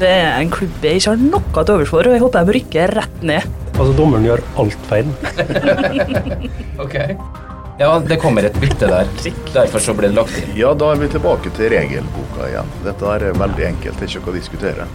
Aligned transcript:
Det 0.00 0.08
er 0.08 0.38
en 0.40 0.48
klubb 0.48 0.84
jeg 0.86 0.96
ikke 0.96 1.12
har 1.12 1.18
noe 1.20 1.62
til 1.66 1.74
overs 1.74 1.90
for, 1.92 2.06
og 2.08 2.14
jeg 2.14 2.22
håper 2.22 2.46
de 2.46 2.54
rykker 2.56 2.92
rett 2.96 3.24
ned. 3.26 3.48
Altså, 3.74 3.92
dommeren 3.98 4.24
gjør 4.24 4.40
alt 4.62 4.86
feil. 4.88 5.10
Ok. 6.80 6.96
Ja, 7.80 7.90
det 8.00 8.16
kommer 8.20 8.44
et 8.48 8.56
bytte 8.60 8.88
der. 8.88 9.08
Derfor 9.52 9.82
så 9.84 9.92
ble 9.96 10.08
det 10.08 10.16
lagt 10.16 10.36
inn. 10.40 10.50
Ja, 10.56 10.72
da 10.76 10.90
er 10.94 11.00
vi 11.00 11.08
tilbake 11.12 11.52
til 11.56 11.68
regelboka 11.72 12.48
igjen. 12.48 12.72
Dette 12.84 13.12
er 13.12 13.26
veldig 13.36 13.66
enkelt, 13.68 14.00
det 14.00 14.06
er 14.06 14.12
ikke 14.14 14.24
noe 14.24 14.32
å 14.32 14.36
diskutere. 14.38 14.88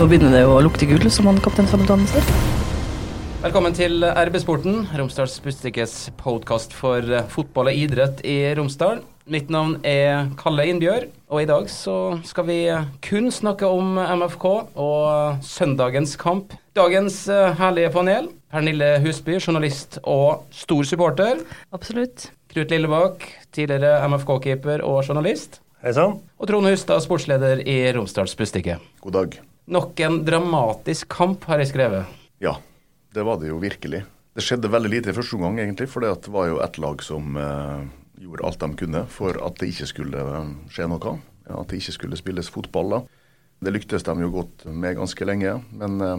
Nå 0.00 0.08
begynner 0.08 0.32
det 0.32 0.42
å 0.48 0.58
lukte 0.64 0.88
gull, 0.88 1.04
som 1.12 1.28
han 1.28 1.40
kaptein 1.44 1.68
Samuel 1.68 2.06
sier. 2.08 2.28
Velkommen 3.44 3.76
til 3.76 4.00
RB-sporten, 4.08 4.86
Romsdals 4.96 5.36
Bustikkes 5.44 5.98
podkast 6.20 6.72
for 6.76 7.04
fotball 7.32 7.68
og 7.72 7.82
idrett 7.84 8.24
i 8.24 8.38
Romsdal. 8.56 9.02
Mitt 9.28 9.52
navn 9.52 9.78
er 9.88 10.30
Kalle 10.40 10.64
Innbjørg, 10.68 11.12
og 11.34 11.42
i 11.42 11.48
dag 11.50 11.66
så 11.70 11.94
skal 12.22 12.46
vi 12.46 12.58
kun 13.02 13.26
snakke 13.34 13.66
om 13.66 13.96
MFK 13.98 14.44
og 14.78 15.42
søndagens 15.42 16.14
kamp. 16.20 16.52
Dagens 16.78 17.24
eh, 17.26 17.56
herlige 17.58 17.90
panel. 17.94 18.28
Pernille 18.54 18.92
Husby, 19.02 19.40
journalist 19.40 19.98
og 20.06 20.44
stor 20.54 20.86
supporter. 20.86 21.40
Absolutt. 21.74 22.28
Knut 22.54 22.70
Lillebakk, 22.70 23.26
tidligere 23.54 24.04
MFK-keeper 24.12 24.84
og 24.86 25.00
journalist. 25.08 25.58
Hei 25.82 25.90
sann. 25.96 26.20
Og 26.38 26.46
Trond 26.50 26.70
Hustad, 26.70 27.02
sportsleder 27.02 27.64
i 27.66 27.80
Romsdals 27.96 28.36
Bustikke. 28.38 28.78
God 29.02 29.18
dag. 29.18 29.34
Nok 29.74 30.04
en 30.06 30.20
dramatisk 30.22 31.10
kamp, 31.16 31.48
har 31.50 31.64
jeg 31.64 31.72
skrevet. 31.72 32.14
Ja, 32.44 32.60
det 33.16 33.26
var 33.26 33.42
det 33.42 33.50
jo 33.50 33.58
virkelig. 33.58 34.04
Det 34.34 34.46
skjedde 34.46 34.70
veldig 34.70 34.94
lite 35.00 35.10
i 35.10 35.18
første 35.18 35.34
omgang, 35.40 35.58
egentlig, 35.66 35.90
for 35.90 36.06
det 36.06 36.30
var 36.30 36.52
jo 36.52 36.62
ett 36.62 36.78
lag 36.82 37.02
som 37.02 37.34
eh, 37.42 37.84
gjorde 38.20 38.46
alt 38.46 38.62
de 38.62 38.70
kunne 38.78 39.04
for 39.10 39.38
at 39.46 39.58
det 39.60 39.72
ikke 39.72 39.90
skulle 39.90 40.18
eh, 40.38 40.54
skje 40.72 40.88
noe. 40.90 41.18
At 41.44 41.68
det 41.70 41.82
ikke 41.82 41.98
skulle 41.98 42.20
spilles 42.20 42.52
fotball. 42.52 42.90
da. 42.90 43.00
Det 43.64 43.72
lyktes 43.72 44.04
de 44.04 44.12
jo 44.20 44.28
godt 44.32 44.64
med 44.66 44.96
ganske 44.98 45.24
lenge. 45.24 45.62
Men 45.72 46.00
eh, 46.04 46.18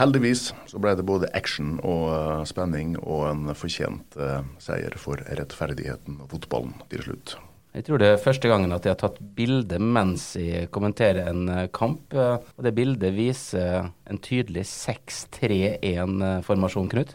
heldigvis 0.00 0.54
så 0.70 0.78
ble 0.82 0.94
det 0.96 1.08
både 1.08 1.32
action 1.36 1.68
og 1.82 2.04
eh, 2.14 2.44
spenning 2.48 2.96
og 3.02 3.30
en 3.30 3.54
fortjent 3.58 4.16
eh, 4.16 4.42
seier 4.62 4.94
for 5.00 5.16
rettferdigheten 5.28 6.20
og 6.24 6.28
fotballen 6.34 6.74
til 6.92 7.02
slutt. 7.08 7.28
Jeg 7.70 7.82
tror 7.86 7.98
det 8.02 8.08
er 8.10 8.24
første 8.24 8.48
gangen 8.50 8.74
at 8.74 8.82
jeg 8.82 8.92
har 8.96 9.02
tatt 9.04 9.20
bilde 9.36 9.78
mens 9.78 10.22
jeg 10.38 10.72
kommenterer 10.74 11.22
en 11.30 11.42
eh, 11.48 11.72
kamp. 11.74 12.14
Og 12.14 12.64
det 12.66 12.76
bildet 12.76 13.16
viser 13.16 13.68
en 14.10 14.18
tydelig 14.24 14.64
6-3-1-formasjon, 14.70 16.90
Knut. 16.90 17.10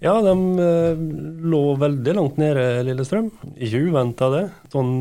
Ja, 0.00 0.14
de 0.24 0.32
eh, 0.64 1.00
lå 1.50 1.60
veldig 1.80 2.14
langt 2.16 2.38
nede, 2.40 2.64
Lillestrøm. 2.86 3.28
Ikke 3.56 3.82
uventa 3.90 4.30
det. 4.32 4.42
Sånn 4.72 4.92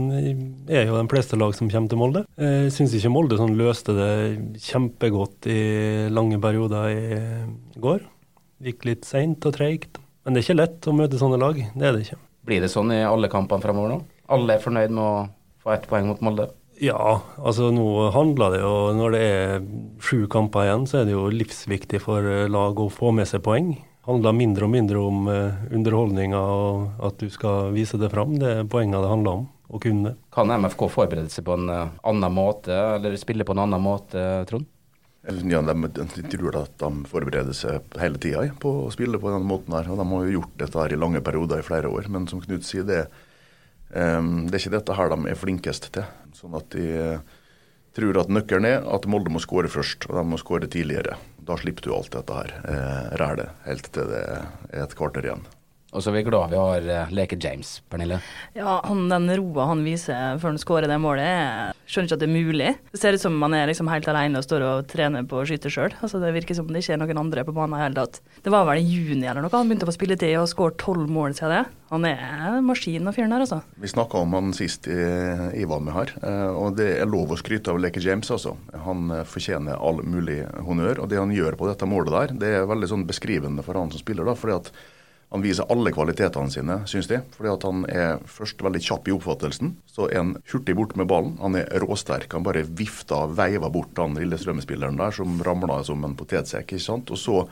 er 0.67 0.89
jo 0.89 0.97
de 0.97 1.05
fleste 1.11 1.39
lag 1.39 1.53
som 1.55 1.69
kommer 1.71 1.91
til 1.91 2.01
Molde. 2.01 2.25
Jeg 2.41 2.73
syns 2.75 2.95
ikke 2.97 3.13
Molde 3.13 3.39
sånn 3.39 3.57
løste 3.59 3.95
det 3.95 4.11
kjempegodt 4.65 5.49
i 5.51 5.61
lange 6.11 6.41
perioder 6.43 6.91
i 6.91 7.79
går. 7.79 8.03
Gikk 8.65 8.87
litt 8.89 9.07
seint 9.07 9.45
og 9.47 9.55
treigt. 9.55 10.01
Men 10.25 10.35
det 10.35 10.41
er 10.41 10.49
ikke 10.49 10.59
lett 10.59 10.87
å 10.89 10.95
møte 10.95 11.19
sånne 11.21 11.39
lag. 11.39 11.59
Det 11.73 11.85
er 11.85 11.95
det 11.95 12.07
ikke. 12.07 12.19
Blir 12.49 12.63
det 12.65 12.71
sånn 12.73 12.91
i 12.91 13.03
alle 13.05 13.29
kampene 13.31 13.63
fremover 13.63 13.93
nå? 13.93 13.99
Alle 14.35 14.57
er 14.57 14.63
fornøyd 14.63 14.91
med 14.93 15.03
å 15.05 15.27
få 15.63 15.75
ett 15.75 15.87
poeng 15.89 16.09
mot 16.09 16.19
Molde? 16.25 16.49
Ja, 16.79 17.19
altså 17.35 17.73
nå 17.75 18.07
handler 18.15 18.53
det 18.53 18.59
jo 18.61 18.75
Når 18.95 19.11
det 19.11 19.21
er 19.27 19.63
sju 19.99 20.29
kamper 20.31 20.63
igjen, 20.63 20.85
så 20.87 21.01
er 21.01 21.09
det 21.09 21.15
jo 21.15 21.25
livsviktig 21.33 21.99
for 22.03 22.23
lag 22.51 22.79
å 22.79 22.87
få 22.93 23.11
med 23.15 23.27
seg 23.27 23.43
poeng. 23.43 23.73
Handler 24.09 24.33
mindre 24.33 24.65
og 24.65 24.73
mindre 24.73 25.01
om 25.05 25.27
uh, 25.29 25.59
underholdninga 25.75 26.39
og 26.39 27.05
at 27.05 27.19
du 27.21 27.29
skal 27.29 27.69
vise 27.75 27.99
det 28.01 28.09
fram. 28.09 28.39
Det 28.41 28.55
er 28.61 28.69
poenget 28.69 29.03
det 29.03 29.11
handler 29.11 29.43
om, 29.43 29.45
å 29.69 29.81
kunne. 29.83 30.15
Kan 30.33 30.49
MFK 30.49 30.87
forberede 30.89 31.29
seg 31.29 31.45
på 31.45 31.53
en 31.59 31.69
uh, 31.69 31.91
annen 32.09 32.33
måte, 32.33 32.73
eller 32.73 33.17
spille 33.21 33.45
på 33.45 33.53
en 33.53 33.67
annen 33.67 33.83
måte, 33.85 34.23
Trond? 34.49 34.65
Eller, 35.29 35.51
ja, 35.51 35.61
de, 35.61 35.89
de, 35.93 36.23
tror 36.31 36.57
at 36.61 36.77
de 36.79 36.89
forbereder 37.11 37.53
seg 37.53 37.97
hele 38.01 38.17
tida 38.21 38.45
på 38.61 38.71
å 38.85 38.91
spille 38.93 39.19
på 39.21 39.29
denne 39.29 39.45
måten. 39.45 39.75
her, 39.75 39.91
og 39.91 39.99
De 39.99 40.07
har 40.09 40.25
jo 40.25 40.37
gjort 40.39 40.55
dette 40.63 40.79
her 40.79 40.95
i 40.95 40.99
lange 40.99 41.21
perioder 41.21 41.61
i 41.61 41.67
flere 41.67 41.91
år. 41.91 42.07
Men 42.09 42.25
som 42.31 42.41
Knut 42.41 42.65
sier, 42.65 42.87
det, 42.87 43.03
um, 43.91 44.47
det 44.47 44.55
er 44.55 44.63
ikke 44.63 44.77
dette 44.77 44.95
her 44.95 45.11
de 45.13 45.19
er 45.29 45.37
flinkest 45.37 45.91
til. 45.93 46.07
Sånn 46.39 46.55
at 46.57 46.71
de 46.73 46.87
uh, 47.19 47.35
tror 47.97 48.21
at 48.23 48.31
nøkkelen 48.31 48.69
er 48.69 48.87
at 48.87 49.05
Molde 49.11 49.33
må 49.33 49.43
skåre 49.43 49.71
først, 49.71 50.07
og 50.09 50.17
de 50.17 50.25
må 50.31 50.39
skåre 50.39 50.71
tidligere. 50.71 51.19
Da 51.49 51.55
slipper 51.57 51.87
du 51.87 51.95
alt 51.97 52.13
dette 52.13 52.35
her 52.37 52.51
Eh, 52.69 53.05
rælet 53.17 53.49
helt 53.65 53.87
til 53.95 54.11
det 54.11 54.19
er 54.29 54.83
et 54.83 54.93
kvarter 54.97 55.25
igjen. 55.25 55.47
Og 55.89 56.03
så 56.03 56.11
er 56.11 56.19
vi 56.19 56.25
glad 56.27 56.51
vi 56.51 56.59
har 56.59 56.85
uh, 56.85 57.13
Leke 57.13 57.37
James, 57.41 57.79
Pernille. 57.89 58.19
Ja, 58.53 58.77
han, 58.85 59.07
den 59.09 59.25
roa 59.39 59.65
han 59.71 59.81
viser 59.81 60.37
før 60.37 60.53
han 60.53 60.61
skårer 60.61 60.89
det 60.89 60.99
målet, 61.01 61.25
jeg 61.25 61.89
skjønner 61.89 62.09
ikke 62.09 62.17
at 62.19 62.21
det 62.21 62.27
er 62.27 62.35
mulig. 62.35 62.73
Det 62.93 63.01
ser 63.01 63.17
ut 63.17 63.23
som 63.23 63.39
han 63.41 63.55
er 63.57 63.71
liksom 63.71 63.89
helt 63.89 64.09
alene 64.11 64.37
og 64.37 64.45
står 64.45 64.65
og 64.67 64.89
trener 64.91 65.25
på 65.25 65.39
å 65.39 65.47
skyte 65.49 65.71
sjøl. 65.73 65.95
Altså, 65.97 66.21
det 66.21 66.29
virker 66.35 66.57
som 66.57 66.69
det 66.69 66.83
ikke 66.83 66.93
er 66.93 67.01
noen 67.01 67.21
andre 67.23 67.45
på 67.47 67.55
banen 67.57 67.73
i 67.79 67.81
hele 67.81 67.97
tatt. 67.97 68.19
Det 68.45 68.53
var 68.53 68.67
vel 68.69 68.83
i 68.83 68.85
juni 68.85 69.25
eller 69.25 69.41
noe 69.41 69.53
han 69.55 69.71
begynte 69.71 69.87
å 69.87 69.89
få 69.89 69.95
spilletid 69.97 70.35
og 70.37 70.45
skåret 70.51 70.77
tolv 70.81 71.09
mål 71.09 71.33
siden 71.37 71.55
det. 71.55 71.63
Han 71.89 72.05
er 72.05 72.59
maskinen 72.61 73.09
og 73.09 73.17
fyren 73.17 73.33
der, 73.33 73.47
altså. 73.47 73.63
Vi 73.81 73.89
snakka 73.89 74.21
om 74.21 74.37
han 74.37 74.53
sist 74.53 74.85
i, 74.93 74.99
i 75.57 75.65
her, 75.65 76.13
og 76.53 76.77
det 76.77 76.91
er 76.99 77.09
lov 77.09 77.33
å 77.33 77.39
skryte 77.41 77.73
av 77.73 77.81
Leke 77.81 78.03
James, 78.03 78.29
altså. 78.29 78.53
Han 78.85 79.09
fortjener 79.25 79.81
all 79.81 80.03
mulig 80.05 80.43
honnør, 80.67 81.01
og 81.01 81.09
det 81.09 81.17
han 81.17 81.33
gjør 81.33 81.57
på 81.57 81.71
dette 81.71 81.89
målet 81.89 82.13
der, 82.13 82.37
det 82.45 82.53
er 82.59 82.69
veldig 82.69 82.91
sånn 82.93 83.09
beskrivende 83.09 83.65
for 83.65 83.81
han 83.81 83.89
som 83.89 84.03
spiller, 84.03 84.29
da. 84.29 84.37
fordi 84.37 84.59
at 84.59 84.71
han 85.29 85.43
viser 85.45 85.69
alle 85.69 85.91
kvalitetene 85.93 86.49
sine, 86.49 86.79
syns 86.89 87.07
de. 87.09 87.19
Fordi 87.35 87.51
at 87.51 87.65
han 87.67 87.83
er 87.85 88.21
først 88.25 88.63
veldig 88.65 88.81
kjapp 88.81 89.09
i 89.09 89.13
oppfattelsen. 89.13 89.75
Så 89.85 90.07
er 90.09 90.23
han 90.23 90.35
hurtig 90.49 90.73
bort 90.77 90.95
med 90.97 91.09
ballen. 91.11 91.35
Han 91.43 91.57
er 91.59 91.69
råsterk. 91.83 92.31
Han 92.33 92.45
bare 92.47 92.65
vifter 92.65 93.27
og 93.27 93.35
veiver 93.37 93.69
bort 93.73 94.01
han 94.01 94.17
Lillestrøm-spilleren 94.17 94.97
der 94.97 95.13
som 95.13 95.37
ramla 95.45 95.83
som 95.85 96.01
en 96.07 96.17
potetsekk. 96.17 96.73
ikke 96.73 96.81
sant? 96.81 97.13
Og 97.13 97.21
så 97.21 97.43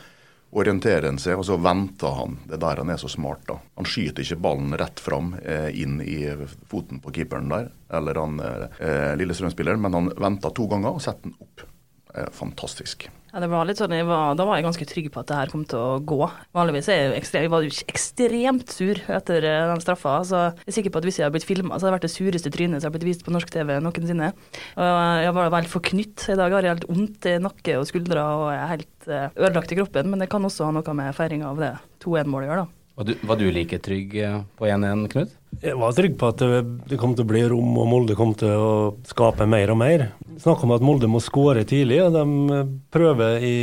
orienterer 0.58 1.06
han 1.06 1.20
seg, 1.22 1.38
og 1.38 1.46
så 1.46 1.60
venter 1.62 2.18
han. 2.18 2.40
Det 2.48 2.56
er 2.58 2.64
der 2.64 2.82
han 2.82 2.90
er 2.96 2.98
så 3.02 3.12
smart. 3.14 3.46
da. 3.46 3.60
Han 3.78 3.86
skyter 3.86 4.26
ikke 4.26 4.42
ballen 4.48 4.74
rett 4.80 5.04
fram 5.04 5.36
eh, 5.44 5.70
inn 5.78 6.00
i 6.02 6.24
foten 6.72 7.04
på 7.04 7.14
keeperen 7.14 7.52
der, 7.52 7.70
eller 7.94 8.22
han 8.24 8.40
eh, 8.42 9.14
Lillestrøm-spilleren, 9.22 9.84
men 9.86 9.94
han 9.94 10.10
venter 10.18 10.56
to 10.56 10.66
ganger 10.72 10.98
og 10.98 11.04
setter 11.06 11.30
den 11.30 11.38
opp. 11.44 11.68
Eh, 12.16 12.32
fantastisk. 12.34 13.10
Ja, 13.28 13.42
det 13.44 13.50
var 13.52 13.68
litt 13.68 13.80
sånn, 13.80 13.92
var, 14.08 14.38
Da 14.40 14.46
var 14.48 14.58
jeg 14.58 14.66
ganske 14.66 14.88
trygg 14.88 15.10
på 15.12 15.20
at 15.20 15.28
det 15.30 15.38
her 15.38 15.52
kom 15.52 15.66
til 15.68 15.82
å 15.82 15.98
gå. 16.00 16.20
Vanligvis 16.56 16.88
er 16.94 17.00
jeg, 17.00 17.10
jo 17.10 17.18
ekstremt, 17.18 17.44
jeg 17.46 17.52
var 17.54 17.66
jo 17.66 17.74
ekstremt 17.92 18.72
sur 18.74 19.02
etter 19.18 19.48
den 19.48 19.84
straffa. 19.84 20.14
så 20.28 20.44
Jeg 20.62 20.72
er 20.72 20.78
sikker 20.78 20.96
på 20.96 21.02
at 21.02 21.10
hvis 21.10 21.20
jeg 21.20 21.28
hadde 21.28 21.36
blitt 21.36 21.50
filma, 21.50 21.76
så 21.76 21.88
hadde 21.88 21.92
det 21.92 21.98
vært 21.98 22.08
det 22.08 22.14
sureste 22.16 22.54
trynet 22.56 22.82
som 22.82 22.90
har 22.90 22.96
blitt 22.96 23.10
vist 23.10 23.26
på 23.28 23.36
norsk 23.36 23.52
TV 23.52 23.76
noensinne. 23.84 24.32
Og 24.80 24.88
jeg 25.26 25.36
var 25.40 25.54
veldig 25.58 25.74
forknytt. 25.76 26.30
I 26.32 26.40
dag 26.40 26.56
har 26.56 26.70
jeg 26.70 26.78
helt 26.78 26.90
vondt 26.90 27.30
i 27.30 27.36
nakke 27.44 27.78
og 27.82 27.92
skuldre 27.92 28.24
og 28.38 28.48
jeg 28.54 28.64
er 28.64 28.74
helt 28.78 29.12
ødelagt 29.12 29.76
i 29.76 29.82
kroppen. 29.82 30.12
Men 30.14 30.24
det 30.24 30.32
kan 30.32 30.48
også 30.48 30.70
ha 30.70 30.78
noe 30.80 30.98
med 30.98 31.16
feiringa 31.18 31.52
av 31.52 31.62
det 31.62 31.76
2-1-målet 32.06 32.48
å 32.48 32.52
gjøre, 32.54 32.66
da. 32.66 32.77
Var 32.98 33.06
du, 33.06 33.14
var 33.30 33.38
du 33.38 33.46
like 33.54 33.78
trygg 33.78 34.16
på 34.58 34.66
1-1, 34.66 35.04
Knut? 35.12 35.34
Jeg 35.62 35.78
var 35.78 35.94
trygg 35.94 36.16
på 36.18 36.30
at 36.32 36.42
det, 36.42 36.98
kom 36.98 37.12
til 37.14 37.28
å 37.28 37.30
bli 37.30 37.44
rom, 37.52 37.76
og 37.78 37.86
Molde 37.92 38.16
kom 38.18 38.32
til 38.38 38.50
å 38.58 38.72
skape 39.06 39.46
mer 39.46 39.70
og 39.70 39.78
mer. 39.78 40.08
Snakk 40.42 40.64
om 40.66 40.74
at 40.74 40.86
Molde 40.86 41.10
må 41.10 41.22
skåre 41.22 41.62
tidlig, 41.70 42.00
og 42.08 42.18
de 42.18 42.64
prøver 42.94 43.46
i 43.46 43.58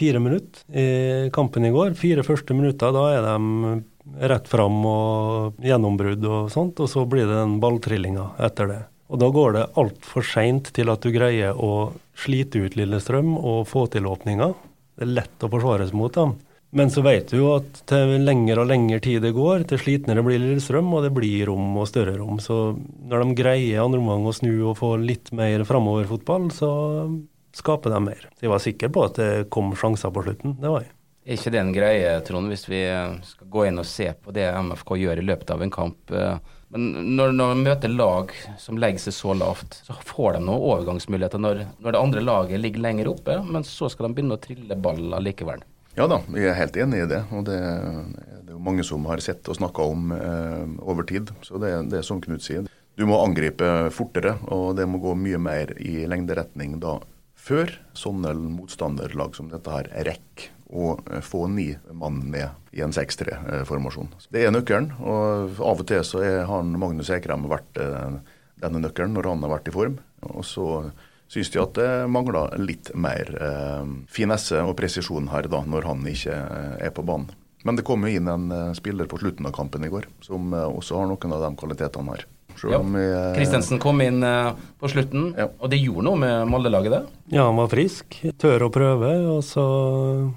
fire 0.00 0.22
minutter 0.24 0.64
i 0.72 0.86
kampen 1.36 1.68
i 1.68 1.74
går. 1.74 1.92
Fire 2.00 2.24
første 2.24 2.56
minutter, 2.56 2.94
da 2.96 3.04
er 3.12 3.28
de 3.28 3.74
rett 4.32 4.48
fram 4.48 4.80
og 4.88 5.60
gjennombrudd 5.64 6.24
og 6.24 6.48
sånt, 6.56 6.80
og 6.80 6.88
så 6.88 7.04
blir 7.04 7.28
det 7.28 7.36
den 7.36 7.58
balltrillinga 7.60 8.30
etter 8.48 8.72
det. 8.72 8.80
Og 9.12 9.20
da 9.20 9.28
går 9.28 9.58
det 9.58 9.66
altfor 9.84 10.24
seint 10.24 10.72
til 10.72 10.88
at 10.88 11.04
du 11.04 11.12
greier 11.12 11.52
å 11.52 11.92
slite 12.16 12.64
ut 12.64 12.80
Lillestrøm 12.80 13.36
og 13.36 13.68
få 13.68 13.84
til 13.92 14.08
åpninga. 14.08 14.54
Det 14.96 15.04
er 15.04 15.16
lett 15.20 15.44
å 15.44 15.52
forsvares 15.52 15.92
mot 15.92 16.16
dem. 16.16 16.38
Men 16.74 16.90
så 16.90 17.04
vet 17.06 17.30
du 17.30 17.38
jo 17.38 17.52
at 17.54 17.84
til 17.86 18.16
lengre 18.26 18.64
og 18.64 18.66
lengre 18.66 18.98
tid 19.02 19.22
det 19.22 19.30
går, 19.36 19.62
til 19.70 19.78
slitnere 19.78 20.24
blir 20.26 20.40
Lillestrøm, 20.42 20.88
og 20.96 21.04
det 21.04 21.12
blir 21.14 21.46
rom 21.46 21.76
og 21.78 21.86
større 21.86 22.16
rom. 22.18 22.40
Så 22.42 22.74
når 22.74 23.22
de 23.22 23.36
greier 23.38 23.84
andre 23.84 24.00
omgang 24.02 24.26
å 24.26 24.32
snu 24.34 24.50
og 24.56 24.80
få 24.80 24.96
litt 24.98 25.30
mer 25.38 25.62
framoverfotball, 25.68 26.48
så 26.54 26.70
skaper 27.54 27.94
de 27.94 28.00
mer. 28.02 28.26
Så 28.34 28.48
jeg 28.48 28.50
var 28.50 28.64
sikker 28.64 28.90
på 28.90 29.04
at 29.06 29.20
det 29.20 29.30
kom 29.54 29.70
sjanser 29.78 30.10
på 30.10 30.24
slutten. 30.26 30.56
Det 30.58 30.72
var 30.72 30.82
jeg. 30.82 30.90
Er 31.24 31.38
ikke 31.38 31.52
det 31.54 31.60
en 31.62 31.70
greie, 31.72 32.16
Trond, 32.26 32.50
hvis 32.52 32.66
vi 32.66 32.82
skal 33.24 33.48
gå 33.54 33.62
inn 33.68 33.78
og 33.80 33.86
se 33.88 34.10
på 34.12 34.34
det 34.34 34.48
MFK 34.66 34.90
gjør 35.00 35.22
i 35.22 35.24
løpet 35.24 35.52
av 35.54 35.62
en 35.64 35.72
kamp? 35.72 36.10
Men 36.74 36.88
når, 37.14 37.36
når 37.38 37.54
de 37.54 37.68
møter 37.68 37.94
lag 37.94 38.34
som 38.58 38.82
legger 38.82 39.06
seg 39.06 39.14
så 39.14 39.36
lavt, 39.38 39.78
så 39.86 39.94
får 40.10 40.36
de 40.36 40.42
noen 40.42 40.66
overgangsmuligheter 40.72 41.40
når, 41.40 41.62
når 41.78 41.94
det 41.94 42.02
andre 42.02 42.24
laget 42.26 42.60
ligger 42.60 42.82
lenger 42.82 43.12
oppe, 43.14 43.38
men 43.46 43.64
så 43.64 43.86
skal 43.88 44.08
de 44.08 44.18
begynne 44.18 44.36
å 44.36 44.42
trille 44.42 44.80
ball 44.82 45.16
likevel. 45.22 45.62
Ja 45.94 46.08
da, 46.10 46.18
jeg 46.34 46.48
er 46.50 46.56
helt 46.58 46.76
enig 46.82 47.04
i 47.04 47.10
det. 47.10 47.20
Og 47.30 47.44
det, 47.46 47.58
det 47.58 48.50
er 48.50 48.56
jo 48.56 48.62
mange 48.66 48.82
som 48.86 49.04
har 49.06 49.22
sett 49.22 49.46
og 49.46 49.58
snakka 49.60 49.84
om 49.86 50.10
eh, 50.16 50.64
over 50.82 51.06
tid. 51.06 51.30
Så 51.46 51.60
det, 51.62 51.70
det, 51.92 52.00
er 52.00 52.06
som 52.06 52.22
Knut 52.22 52.42
sier. 52.42 52.66
Du 52.98 53.04
må 53.06 53.20
angripe 53.22 53.68
fortere, 53.94 54.36
og 54.54 54.74
det 54.78 54.86
må 54.90 55.00
gå 55.02 55.14
mye 55.18 55.38
mer 55.42 55.74
i 55.82 56.02
lengderetning 56.10 56.78
da 56.82 56.98
før 57.44 57.70
sånne 57.94 58.32
motstanderlag 58.34 59.34
som 59.36 59.50
dette 59.52 59.70
her 59.70 59.90
rekker 60.06 60.50
å 60.74 60.94
få 61.22 61.44
ni 61.52 61.68
mann 61.94 62.22
ned 62.32 62.74
i 62.74 62.82
en 62.82 62.94
6-3-formasjon. 62.94 64.08
Det 64.32 64.42
er 64.42 64.54
nøkkelen, 64.54 64.94
og 64.98 65.60
av 65.62 65.82
og 65.82 65.86
til 65.86 66.02
så 66.06 66.22
han 66.48 66.72
Magnus 66.80 67.12
Ekrem 67.14 67.46
vært 67.50 67.78
eh, 67.78 68.16
denne 68.64 68.82
nøkkelen 68.82 69.14
når 69.14 69.30
han 69.30 69.46
har 69.46 69.54
vært 69.58 69.70
i 69.70 69.74
form. 69.74 69.98
Og 70.32 70.46
så 70.48 70.68
syns 71.34 71.50
de 71.50 71.62
at 71.62 71.74
det 71.78 71.88
mangler 72.14 72.54
litt 72.62 72.92
mer 72.94 73.30
eh, 73.34 73.88
finesse 74.10 74.60
og 74.62 74.76
presisjon 74.78 75.32
her 75.32 75.48
da, 75.50 75.64
når 75.66 75.88
han 75.90 76.06
ikke 76.10 76.34
eh, 76.34 76.76
er 76.86 76.94
på 76.94 77.04
banen. 77.06 77.32
Men 77.64 77.78
det 77.78 77.86
kom 77.88 78.04
jo 78.04 78.12
inn 78.12 78.28
en 78.28 78.50
eh, 78.52 78.72
spiller 78.76 79.08
på 79.10 79.18
slutten 79.22 79.48
av 79.48 79.54
kampen 79.56 79.86
i 79.86 79.90
går 79.92 80.06
som 80.24 80.52
eh, 80.52 80.68
også 80.68 81.00
har 81.00 81.10
noen 81.10 81.36
av 81.36 81.46
de 81.46 81.52
kvalitetene 81.60 82.14
her. 82.14 82.26
Vi, 82.62 83.04
eh, 83.10 83.34
Kristensen 83.36 83.78
kom 83.82 84.00
inn 84.00 84.22
eh, 84.22 84.52
på 84.80 84.88
slutten, 84.88 85.34
Ja. 85.36 85.48
og 85.58 85.70
det 85.70 85.80
gjorde 85.82 86.04
noe 86.04 86.16
med 86.20 86.48
Molde-laget, 86.48 86.90
det. 86.90 87.02
Ja, 87.32 87.46
han 87.48 87.56
var 87.56 87.68
frisk, 87.72 88.18
tør 88.38 88.66
å 88.66 88.70
prøve, 88.70 89.10
og 89.32 89.42
så 89.42 89.64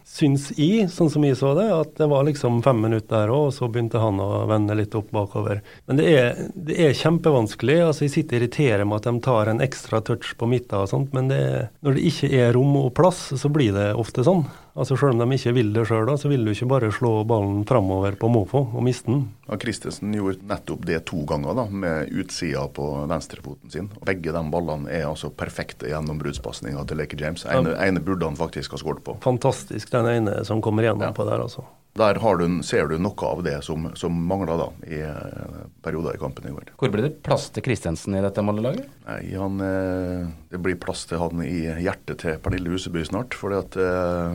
syns 0.07 0.49
jeg, 0.57 0.87
sånn 0.89 1.09
som 1.11 1.23
jeg 1.27 1.35
så 1.39 1.53
det, 1.57 1.67
at 1.73 1.95
det 1.99 2.07
var 2.09 2.23
liksom 2.27 2.61
fem 2.65 2.79
minutter 2.81 3.07
der 3.25 3.33
òg, 3.33 3.47
og 3.49 3.53
så 3.55 3.67
begynte 3.71 3.99
han 4.01 4.19
å 4.23 4.47
vende 4.49 4.75
litt 4.79 4.95
opp 4.95 5.11
bakover. 5.11 5.61
Men 5.87 5.99
det 5.99 6.07
er, 6.13 6.39
det 6.55 6.77
er 6.87 6.95
kjempevanskelig. 6.97 7.79
altså 7.89 8.05
Jeg 8.07 8.11
sitter 8.15 8.37
og 8.37 8.41
irriterer 8.47 8.85
meg 8.87 9.01
at 9.01 9.09
de 9.11 9.19
tar 9.27 9.51
en 9.51 9.59
ekstra 9.63 10.01
touch 10.03 10.33
på 10.39 10.47
midten 10.49 10.79
og 10.79 10.89
sånt, 10.91 11.13
men 11.13 11.27
det, 11.31 11.41
når 11.83 11.97
det 11.99 12.07
ikke 12.11 12.31
er 12.39 12.53
rom 12.57 12.75
og 12.79 12.93
plass, 12.97 13.27
så 13.35 13.51
blir 13.51 13.73
det 13.75 13.91
ofte 13.99 14.23
sånn. 14.27 14.45
Altså 14.77 14.93
Selv 14.99 15.15
om 15.15 15.23
de 15.23 15.35
ikke 15.39 15.53
vil 15.57 15.71
det 15.73 15.87
sjøl, 15.89 16.09
så 16.21 16.29
vil 16.29 16.43
du 16.45 16.51
ikke 16.51 16.67
bare 16.69 16.91
slå 16.93 17.23
ballen 17.25 17.63
framover 17.65 18.13
på 18.19 18.29
måfå 18.29 18.61
og 18.77 18.83
miste 18.85 19.09
den. 19.09 19.23
Ja, 19.47 19.57
Christensen 19.57 20.13
gjorde 20.13 20.45
nettopp 20.45 20.83
det 20.85 20.99
to 21.09 21.23
ganger, 21.25 21.55
da, 21.57 21.65
med 21.71 22.11
utsida 22.13 22.67
på 22.75 22.85
venstrefoten 23.09 23.73
sin. 23.73 23.89
Begge 24.05 24.35
de 24.35 24.43
ballene 24.53 24.91
er 24.93 25.07
altså 25.09 25.31
perfekte 25.33 25.89
gjennombruddspasninger 25.89 26.85
til 26.91 27.01
Lake 27.01 27.17
James. 27.17 27.45
Ene, 27.49 27.73
ene 27.87 28.03
burde 28.05 28.29
han 28.29 28.37
faktisk 28.37 28.75
ha 28.77 28.81
skåret 28.83 29.01
på. 29.07 29.17
Fantastisk 29.25 29.89
den 29.95 30.11
ene 30.13 30.43
som 30.45 30.61
kommer 30.61 30.85
gjennom 30.85 31.09
Ja. 31.09 31.11
på 31.11 31.25
der, 31.25 31.41
altså. 31.47 31.65
Der 31.97 32.19
har 32.21 32.37
du, 32.39 32.45
ser 32.65 32.89
du 32.91 32.97
noe 33.01 33.29
av 33.29 33.43
det 33.45 33.57
som, 33.65 33.89
som 33.97 34.17
mangla 34.27 34.69
i 34.85 34.99
eh, 35.01 35.61
perioder 35.83 36.17
i 36.17 36.21
kampen 36.21 36.47
i 36.47 36.53
går. 36.53 36.71
Hvor 36.77 36.91
blir 36.93 37.07
det 37.07 37.21
plass 37.25 37.49
til 37.53 37.65
Kristensen 37.65 38.15
i 38.17 38.23
dette 38.23 38.43
Molde-laget? 38.45 38.89
Nei, 39.07 39.21
han, 39.37 39.61
eh, 39.63 40.27
Det 40.51 40.61
blir 40.63 40.77
plass 40.81 41.05
til 41.09 41.21
han 41.21 41.41
i 41.45 41.65
hjertet 41.83 42.21
til 42.23 42.37
Pernille 42.43 42.73
Huseby 42.73 43.03
snart. 43.07 43.37
For 43.37 43.53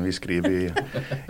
vi 0.03 0.15
skriver 0.15 0.57
i, 0.59 0.65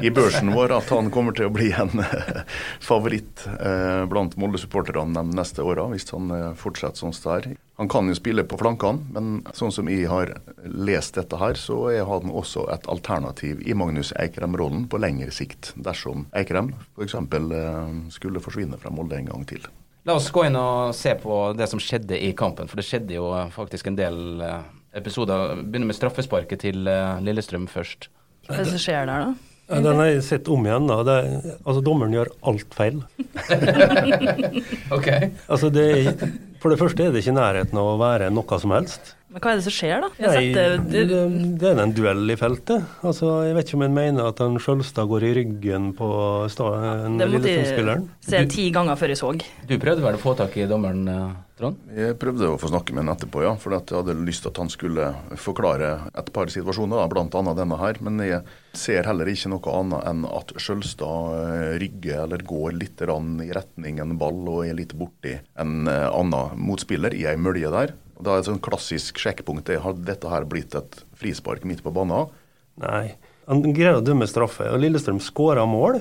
i 0.06 0.12
børsen 0.14 0.52
vår 0.55 0.76
at 0.79 0.93
han 0.94 1.11
kommer 1.14 1.37
til 1.37 1.49
å 1.49 1.55
bli 1.55 1.70
en 1.76 2.02
eh, 2.02 2.43
favoritt 2.82 3.46
eh, 3.58 4.05
blant 4.11 4.37
Molde-supporterne 4.40 5.14
de 5.19 5.37
neste 5.37 5.64
åra, 5.64 5.88
hvis 5.93 6.08
han 6.12 6.32
eh, 6.34 6.49
fortsetter 6.58 7.05
sånn 7.05 7.17
som 7.17 7.29
det 7.29 7.37
er. 7.52 7.61
Han 7.80 7.88
kan 7.88 8.08
jo 8.10 8.14
spille 8.14 8.44
på 8.44 8.58
flankene, 8.60 9.00
men 9.14 9.38
sånn 9.56 9.72
som 9.72 9.88
jeg 9.88 10.04
har 10.10 10.34
lest 10.69 11.16
dette 11.16 11.38
her, 11.40 11.56
så 11.56 11.78
er 11.90 12.04
han 12.06 12.28
også 12.28 12.66
et 12.74 12.84
alternativ 12.92 13.62
i 13.64 13.72
Magnus 13.74 14.12
Eikrem-rollen 14.20 14.84
på 14.92 15.00
lengre 15.00 15.32
sikt, 15.32 15.72
dersom 15.80 16.26
Eikrem 16.36 16.74
f.eks. 16.98 17.16
Eh, 17.16 17.94
skulle 18.12 18.42
forsvinne 18.44 18.78
fra 18.82 18.92
Molde 18.92 19.16
en 19.19 19.30
gang 19.32 19.46
til. 19.48 19.64
La 20.04 20.19
oss 20.19 20.28
gå 20.34 20.44
inn 20.48 20.58
og 20.58 20.92
se 20.98 21.14
på 21.16 21.38
det 21.56 21.69
som 21.70 21.80
skjedde 21.80 22.19
i 22.19 22.32
kampen, 22.36 22.69
for 22.69 22.80
det 22.80 22.84
skjedde 22.88 23.16
jo 23.16 23.30
faktisk 23.54 23.88
en 23.88 23.96
del 23.98 24.42
eh, 24.44 24.60
episoder. 24.98 25.56
Begynner 25.62 25.88
med 25.92 25.96
straffesparket 25.96 26.66
til 26.66 26.84
eh, 26.90 27.22
Lillestrøm 27.24 27.64
først. 27.72 28.10
Hva 28.48 28.58
er 28.58 28.64
det 28.66 28.72
som 28.74 28.82
skjer 28.82 29.08
der, 29.08 29.30
da? 29.30 29.48
Den 29.72 29.96
har 29.96 30.08
jeg 30.10 30.24
sett 30.26 30.48
om 30.52 30.66
igjen. 30.66 30.88
da. 30.90 30.98
Det, 31.06 31.19
altså 31.62 31.80
Dommeren 31.86 32.12
gjør 32.12 32.32
alt 32.52 32.74
feil. 32.76 33.00
Ok. 34.92 35.06
Altså 35.48 35.70
det 35.72 35.84
er, 35.96 36.24
For 36.62 36.70
det 36.70 36.78
første 36.78 37.02
er 37.02 37.10
det 37.10 37.24
ikke 37.24 37.34
nærheten 37.34 37.78
av 37.80 37.88
å 37.90 37.98
være 37.98 38.28
noe 38.30 38.58
som 38.62 38.70
helst. 38.70 39.16
Men 39.32 39.40
hva 39.40 39.52
er 39.52 39.61
det 39.61 39.64
som 39.64 39.73
skjer, 39.73 40.02
da? 40.05 40.08
Jeg 40.20 40.29
Nei, 40.29 40.40
det, 40.52 40.64
det, 40.93 41.20
det 41.61 41.70
er 41.70 41.79
en 41.81 41.94
duell 41.96 42.34
i 42.34 42.37
feltet. 42.37 42.84
Altså, 43.00 43.31
Jeg 43.46 43.56
vet 43.56 43.70
ikke 43.70 43.79
om 43.79 43.87
en 43.87 43.94
mener 43.96 44.29
at 44.29 44.43
han 44.44 44.58
Sjølstad 44.61 45.08
går 45.08 45.25
i 45.25 45.32
ryggen 45.40 45.93
på 45.96 46.08
staden, 46.52 47.17
det 47.20 47.31
måtte 47.32 47.55
jeg 47.55 48.02
se 48.29 48.43
ti 48.52 48.69
ganger 48.75 48.99
før 49.00 49.14
jeg 49.14 49.23
så. 49.23 49.32
Du 49.69 49.75
prøvde 49.81 50.05
vel 50.05 50.19
å 50.19 50.20
få 50.20 50.37
tak 50.37 50.58
i 50.61 50.69
dommeren, 50.69 51.08
eh, 51.08 51.32
Trond? 51.56 51.81
Jeg 51.96 52.19
prøvde 52.20 52.50
å 52.50 52.58
få 52.61 52.69
snakke 52.73 52.93
med 52.93 53.06
han 53.06 53.14
etterpå, 53.14 53.43
ja. 53.44 53.55
For 53.61 53.73
jeg 53.73 53.87
hadde 53.88 54.19
lyst 54.20 54.44
til 54.44 54.52
at 54.52 54.61
han 54.61 54.73
skulle 54.73 55.08
forklare 55.40 55.90
et 56.19 56.31
par 56.34 56.52
situasjoner, 56.52 57.08
bl.a. 57.12 57.56
denne 57.56 57.81
her. 57.81 58.00
Men 58.05 58.20
jeg 58.25 58.43
ser 58.76 59.08
heller 59.08 59.32
ikke 59.32 59.52
noe 59.52 59.76
annet 59.81 60.08
enn 60.12 60.25
at 60.29 60.52
Skjølstad 60.61 61.37
eh, 61.40 61.67
rygger 61.82 62.26
eller 62.26 62.44
går 62.44 62.76
litt 62.76 63.00
i 63.02 63.52
retning 63.56 64.00
en 64.02 64.17
ball 64.20 64.44
og 64.49 64.64
er 64.67 64.76
litt 64.76 64.93
borti 64.99 65.38
en 65.56 65.88
eh, 65.88 66.08
annen 66.08 66.56
motspiller 66.69 67.17
i 67.17 67.26
ei 67.32 67.37
mølje 67.40 67.73
der. 67.73 67.94
Da 68.20 68.34
er 68.34 68.42
et 68.42 68.48
sånn 68.50 68.62
klassisk 68.62 69.20
sjekkpunkt 69.22 69.68
det 69.70 69.80
har 69.82 69.94
dette 69.96 70.30
her 70.30 70.44
blitt 70.48 70.74
et 70.78 71.04
frispark 71.18 71.64
midt 71.68 71.84
på 71.84 71.94
banen. 71.94 72.32
Nei. 72.82 73.14
Han 73.50 73.62
greier 73.74 73.98
å 73.98 74.04
dømme 74.04 74.28
straffe, 74.30 74.68
og 74.70 74.82
Lillestrøm 74.82 75.18
skåra 75.22 75.64
mål. 75.66 76.00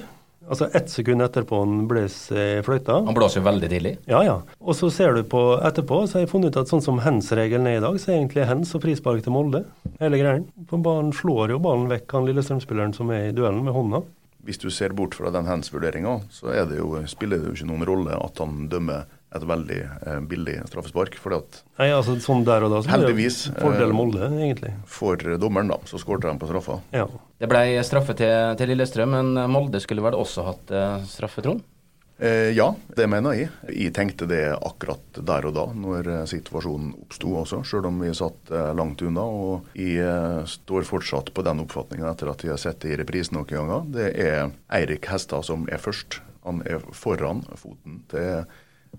Altså 0.51 0.67
Ett 0.73 0.89
sekund 0.89 1.21
etterpå 1.21 1.59
han 1.61 1.83
blåser 1.89 2.63
fløyta. 2.65 2.97
Han 3.05 3.15
blåser 3.17 3.41
jo 3.41 3.45
veldig 3.45 3.69
tidlig. 3.69 3.91
Ja, 4.09 4.23
ja. 4.25 4.37
Og 4.59 4.75
så 4.77 4.89
ser 4.93 5.13
du 5.15 5.21
på 5.29 5.41
etterpå, 5.61 6.01
så 6.09 6.17
har 6.17 6.25
jeg 6.25 6.31
funnet 6.31 6.51
ut 6.51 6.61
at 6.63 6.71
sånn 6.71 6.81
som 6.83 7.01
hands-regelen 7.03 7.69
er 7.69 7.77
i 7.77 7.83
dag, 7.83 7.99
så 8.01 8.11
er 8.11 8.17
egentlig 8.19 8.47
hands 8.49 8.73
og 8.77 8.81
frispark 8.85 9.21
til 9.25 9.35
Molde. 9.35 9.63
Hele 10.01 10.21
greien. 10.21 10.47
For 10.69 10.81
ballen 10.81 11.13
slår 11.15 11.53
jo 11.53 11.61
ballen 11.61 11.87
vekk, 11.91 12.07
han 12.17 12.27
Lillestrøm-spilleren 12.29 12.97
som 12.97 13.13
er 13.13 13.29
i 13.29 13.37
duellen, 13.37 13.61
med 13.67 13.77
hånda. 13.77 14.01
Hvis 14.41 14.57
du 14.57 14.71
ser 14.73 14.95
bort 14.97 15.13
fra 15.13 15.29
den 15.33 15.45
hands-vurderinga, 15.45 16.17
så 16.33 16.49
er 16.55 16.65
det 16.69 16.79
jo, 16.79 16.95
spiller 17.09 17.37
det 17.37 17.51
jo 17.51 17.57
ikke 17.59 17.69
noen 17.69 17.85
rolle 17.85 18.17
at 18.17 18.41
han 18.41 18.65
dømmer 18.71 19.05
et 19.35 19.45
veldig 19.47 19.79
eh, 19.81 20.19
billig 20.27 20.57
straffespark. 20.69 21.17
fordi 21.21 21.39
at 21.41 21.59
Nei, 21.79 21.89
altså 21.95 22.17
sånn 22.21 22.45
der 22.47 22.65
og 22.67 22.73
da, 22.73 22.81
så 22.83 22.93
Heldigvis, 22.93 23.41
fordel 23.57 23.89
eh, 23.89 23.95
Molde, 23.95 24.31
egentlig. 24.31 24.73
for 24.85 25.17
dommeren, 25.41 25.71
da, 25.71 25.79
så 25.87 25.99
skårte 26.01 26.27
de 26.31 26.37
på 26.41 26.49
straffa. 26.51 26.79
Ja. 26.95 27.07
Det 27.41 27.49
ble 27.49 27.65
straffe 27.87 28.13
til, 28.19 28.55
til 28.59 28.73
Lillestrøm, 28.73 29.15
men 29.17 29.51
Molde 29.51 29.81
skulle 29.81 30.03
vel 30.05 30.19
også 30.19 30.45
hatt 30.51 30.73
eh, 30.75 30.97
straffe, 31.09 31.43
Trond? 31.45 31.63
Eh, 32.21 32.51
ja, 32.53 32.67
det 32.95 33.07
mener 33.09 33.33
jeg. 33.33 33.47
Jeg 33.73 33.93
tenkte 33.97 34.27
det 34.29 34.43
akkurat 34.53 35.17
der 35.25 35.47
og 35.49 35.55
da, 35.57 35.63
når 35.73 36.09
eh, 36.11 36.25
situasjonen 36.29 36.91
oppsto 37.01 37.31
også, 37.39 37.63
selv 37.65 37.87
om 37.89 37.97
vi 38.03 38.11
satt 38.13 38.51
eh, 38.53 38.67
langt 38.77 39.01
unna. 39.01 39.23
Og 39.25 39.71
jeg 39.73 40.03
eh, 40.05 40.43
står 40.45 40.85
fortsatt 40.85 41.31
på 41.33 41.45
den 41.47 41.63
oppfatningen 41.63 42.05
etter 42.11 42.29
at 42.29 42.43
jeg 42.45 42.53
har 42.53 42.61
sett 42.61 42.83
det 42.83 42.93
i 42.93 42.99
reprisen 43.01 43.39
noen 43.39 43.49
ganger. 43.49 43.87
Det 43.95 44.11
er 44.21 44.51
Eirik 44.69 45.09
Hestad 45.09 45.47
som 45.49 45.65
er 45.71 45.81
først. 45.81 46.19
Han 46.45 46.61
er 46.69 46.85
foran 46.93 47.41
foten 47.57 48.03
til 48.13 48.45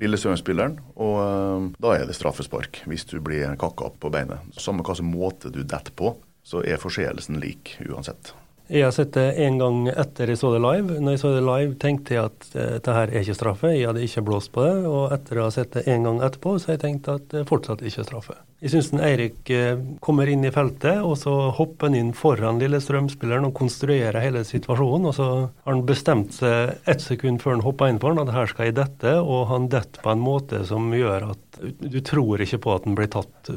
Lillestrøm-spilleren, 0.00 0.78
og 0.96 1.16
eh, 1.22 1.66
da 1.84 1.96
er 1.96 2.06
det 2.08 2.16
straffespark 2.16 2.84
hvis 2.88 3.04
du 3.10 3.18
blir 3.24 3.56
kakka 3.60 3.90
opp 3.90 3.98
på 4.02 4.12
beinet. 4.12 4.40
Samme 4.56 4.84
hva 4.86 4.96
slags 4.96 5.08
måte 5.08 5.52
du 5.52 5.60
detter 5.62 5.92
på, 5.96 6.14
så 6.42 6.62
er 6.64 6.80
forseelsen 6.80 7.38
lik 7.42 7.76
uansett. 7.84 8.32
Jeg 8.72 8.86
har 8.86 8.94
sett 8.94 9.12
det 9.12 9.26
en 9.44 9.58
gang 9.60 9.80
etter 9.90 10.30
jeg 10.30 10.38
så 10.40 10.52
det 10.54 10.62
live. 10.62 10.96
Når 11.02 11.16
jeg 11.16 11.20
så 11.20 11.32
det 11.34 11.42
live, 11.44 11.74
tenkte 11.82 12.14
jeg 12.14 12.30
at 12.30 12.46
eh, 12.54 12.70
dette 12.78 12.94
her 12.96 13.10
er 13.10 13.20
ikke 13.20 13.36
straffe. 13.36 13.72
Jeg 13.74 13.90
hadde 13.90 14.04
ikke 14.06 14.24
blåst 14.30 14.52
på 14.54 14.64
det. 14.64 14.76
Og 14.88 15.12
etter 15.12 15.40
å 15.40 15.48
ha 15.48 15.52
sett 15.52 15.76
det 15.76 15.84
en 15.92 16.08
gang 16.08 16.22
etterpå, 16.24 16.54
så 16.56 16.70
har 16.70 16.78
jeg 16.78 16.84
tenkt 16.86 17.10
at 17.12 17.28
det 17.34 17.44
fortsatt 17.50 17.84
ikke 17.84 18.04
er 18.04 18.08
straffe. 18.08 18.38
Jeg 18.62 18.70
syns 18.70 18.92
Eirik 19.02 19.50
eh, 19.50 19.74
kommer 19.98 20.28
inn 20.30 20.44
i 20.46 20.52
feltet, 20.54 21.00
og 21.02 21.16
så 21.18 21.32
hopper 21.56 21.88
han 21.90 21.96
inn 21.98 22.12
foran 22.14 22.60
Lillestrøm-spilleren 22.62 23.48
og 23.48 23.56
konstruerer 23.58 24.20
hele 24.22 24.44
situasjonen. 24.46 25.08
Og 25.10 25.16
så 25.16 25.26
har 25.50 25.72
han 25.72 25.82
bestemt 25.88 26.36
seg 26.36 26.76
ett 26.86 27.02
sekund 27.02 27.42
før 27.42 27.56
han 27.56 27.64
hopper 27.66 27.90
inn 27.90 27.98
på 27.98 28.12
han, 28.12 28.20
at 28.22 28.30
her 28.30 28.46
skal 28.52 28.68
jeg 28.70 28.76
dette, 28.78 29.16
og 29.18 29.48
han 29.50 29.66
detter 29.72 30.04
på 30.04 30.12
en 30.14 30.22
måte 30.22 30.62
som 30.68 30.92
gjør 30.94 31.32
at 31.32 31.58
du 31.82 31.98
tror 32.06 32.40
ikke 32.42 32.60
på 32.62 32.70
at 32.76 32.86
han 32.86 32.94
blir 32.98 33.10
tatt 33.12 33.50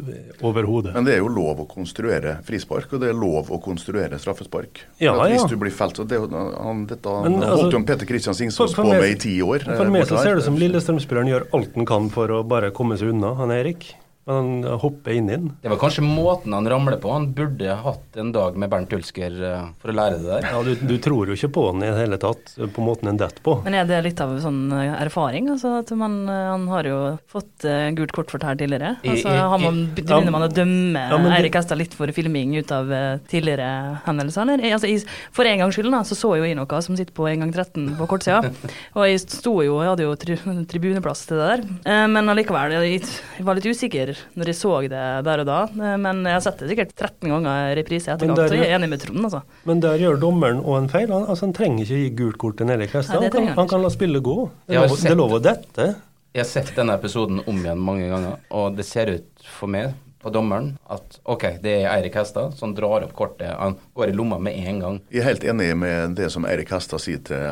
overhodet. 0.45 0.93
Men 0.97 1.05
det 1.07 1.15
er 1.15 1.21
jo 1.21 1.29
lov 1.31 1.62
å 1.63 1.67
konstruere 1.69 2.39
frispark, 2.45 2.89
og 2.97 3.03
det 3.03 3.12
er 3.13 3.17
lov 3.17 3.51
å 3.53 3.59
konstruere 3.63 4.17
straffespark. 4.21 4.81
Ja, 5.01 5.13
ja. 5.21 5.35
Hvis 5.35 5.45
du 5.51 5.55
blir 5.62 5.74
felt, 5.74 6.00
så 6.01 6.05
det, 6.09 6.17
han, 6.33 6.85
Dette 6.89 7.13
Men, 7.25 7.38
han 7.39 7.45
altså, 7.45 7.67
holdt 7.67 7.77
jo 7.77 7.83
Peter 7.91 8.09
Kristian 8.09 8.38
Singsås 8.38 8.74
for- 8.74 8.81
for 8.83 8.89
på 8.89 8.97
med 8.97 9.12
i 9.13 9.19
ti 9.21 9.35
år. 9.41 9.67
eh, 9.69 9.77
For 9.77 9.89
meg 9.93 10.07
så 10.09 10.17
ser 10.21 10.35
det 10.41 10.43
som 10.50 10.57
Lillestrøm-spilleren 10.57 11.29
gjør 11.29 11.47
alt 11.53 11.75
han 11.77 11.85
kan 11.85 12.09
for 12.09 12.27
å 12.27 12.41
bare 12.47 12.71
komme 12.75 12.97
seg 12.97 13.13
unna, 13.13 13.35
han 13.38 13.51
Erik. 13.55 13.93
Men 14.25 14.63
han 14.63 14.79
hopper 14.82 15.13
inn 15.13 15.29
i 15.29 15.36
den. 15.36 15.51
Det 15.62 15.70
var 15.70 15.77
kanskje 15.77 16.01
måten 16.01 16.53
han 16.53 16.65
ramler 16.70 16.98
på. 17.01 17.12
Han 17.13 17.27
burde 17.38 17.75
hatt 17.77 18.17
en 18.17 18.32
dag 18.34 18.55
med 18.58 18.72
Bernt 18.72 18.94
Hulsker 18.96 19.36
eh, 19.51 19.67
for 19.82 19.94
å 19.94 19.96
lære 20.00 20.17
det 20.17 20.32
der. 20.32 20.48
Ja, 20.50 20.62
du, 20.65 20.72
du 20.82 20.96
tror 21.01 21.29
jo 21.29 21.36
ikke 21.38 21.51
på 21.53 21.65
han 21.67 21.84
i 21.86 21.91
det 21.91 22.00
hele 22.00 22.17
tatt, 22.22 22.55
på 22.58 22.86
måten 22.86 23.12
han 23.12 23.20
detter 23.22 23.44
på. 23.46 23.60
Men 23.67 23.77
er 23.77 23.86
det 23.89 24.00
litt 24.08 24.24
av 24.25 24.34
sånn 24.41 24.63
eh, 24.74 24.96
erfaring? 25.05 25.51
Altså 25.53 25.75
at 25.84 25.94
man, 26.00 26.17
eh, 26.25 26.48
han 26.50 26.65
har 26.72 26.89
jo 26.89 26.98
fått 27.29 27.67
eh, 27.70 27.91
gult 28.00 28.15
kort 28.17 28.34
for 28.34 28.41
det 28.41 28.50
her 28.50 28.58
tidligere. 28.63 28.96
Altså, 29.05 29.36
har 29.36 29.62
man, 29.62 29.84
begynner 29.94 30.34
man 30.34 30.48
å 30.48 30.50
dømme 30.50 31.05
Ja, 31.12 31.22
Eirik 31.38 31.60
Hestad 31.60 31.77
litt 31.84 31.94
for 31.94 32.10
filming 32.17 32.58
ut 32.58 32.74
av 32.74 32.89
eh, 32.89 33.22
tidligere 33.29 33.70
hendelser? 34.08 34.50
Eller? 34.55 34.65
Altså, 34.79 34.89
jeg, 34.89 35.05
for 35.38 35.46
en 35.46 35.62
gangs 35.62 35.77
skyld 35.77 35.94
da, 35.94 36.01
så 36.08 36.17
så 36.17 36.34
jo 36.39 36.50
jeg 36.50 36.58
noe 36.58 36.82
som 36.82 36.98
sitter 36.98 37.13
på 37.13 37.29
en 37.29 37.46
gang 37.46 37.53
13 37.53 37.94
på 38.01 38.10
kortsida. 38.10 38.41
og 38.98 39.05
jeg 39.05 39.22
sto 39.22 39.60
jo, 39.62 39.77
jeg 39.84 39.94
hadde 39.94 40.10
jo 40.10 40.17
tri 40.17 40.41
tribuneplass 40.74 41.27
til 41.29 41.38
det 41.44 41.51
der. 41.53 41.65
Eh, 41.94 42.05
men 42.10 42.34
allikevel, 42.34 42.74
jeg, 42.79 43.05
jeg 43.38 43.46
var 43.46 43.62
litt 43.62 43.70
usikker 43.70 44.14
når 44.36 44.51
jeg 44.51 44.55
så 44.60 44.74
det 44.86 45.03
der 45.25 45.43
og 45.43 45.45
da. 45.50 45.60
Men 45.98 46.24
jeg 46.25 46.34
har 46.38 46.43
sett 46.45 46.60
det 46.63 46.69
sikkert 46.72 46.95
13 46.95 47.29
ganger 47.29 47.72
i 47.72 47.75
reprise 47.81 48.10
i 48.10 48.13
etterkant, 48.15 48.51
jeg 48.55 48.69
er 48.69 48.75
enig 48.79 48.89
med 48.89 49.00
Trond, 49.03 49.24
altså. 49.29 49.41
Men 49.65 49.79
der 49.84 49.98
gjør 50.01 50.19
dommeren 50.22 50.62
òg 50.63 50.77
en 50.84 50.89
feil. 50.89 51.07
Han, 51.12 51.25
altså, 51.29 51.45
han 51.50 51.53
trenger 51.53 51.86
ikke 51.86 52.01
gi 52.03 52.10
gult 52.24 52.38
kort 52.38 52.57
til 52.57 52.67
Nelly 52.72 52.88
Kvestad. 52.91 53.22
Han, 53.22 53.31
kan- 53.31 53.48
han 53.48 53.55
han 53.57 53.67
kan 53.67 53.81
la 53.81 53.89
spillet 53.89 54.24
gå. 54.24 54.38
Det 54.67 54.75
er 55.12 55.15
lov 55.15 55.38
å 55.39 55.41
dette. 55.41 55.95
Jeg 56.36 56.43
har 56.43 56.50
sett 56.50 56.74
denne 56.75 56.93
episoden 57.00 57.39
om 57.48 57.62
igjen 57.63 57.79
mange 57.79 58.10
ganger, 58.12 58.39
og 58.51 58.75
det 58.75 58.84
ser 58.86 59.07
ut 59.13 59.45
for 59.48 59.72
meg 59.72 59.93
på 60.25 60.32
dommeren 60.34 60.72
at 60.89 61.20
OK, 61.29 61.44
det 61.62 61.74
er 61.84 61.91
Eirik 61.91 62.15
Hestad 62.17 62.55
som 62.58 62.74
drar 62.74 63.03
opp 63.05 63.13
kortet. 63.13 63.51
Han 63.60 63.77
går 63.94 64.10
i 64.10 64.15
lomma 64.15 64.39
med 64.41 64.58
en 64.58 64.79
gang. 64.82 64.96
Jeg 65.13 65.22
er 65.22 65.27
helt 65.29 65.46
enig 65.46 65.67
med 65.77 66.15
det 66.17 66.32
som 66.34 66.48
Eirik 66.50 66.72
Hestad 66.74 67.03
sier 67.03 67.22
til 67.27 67.44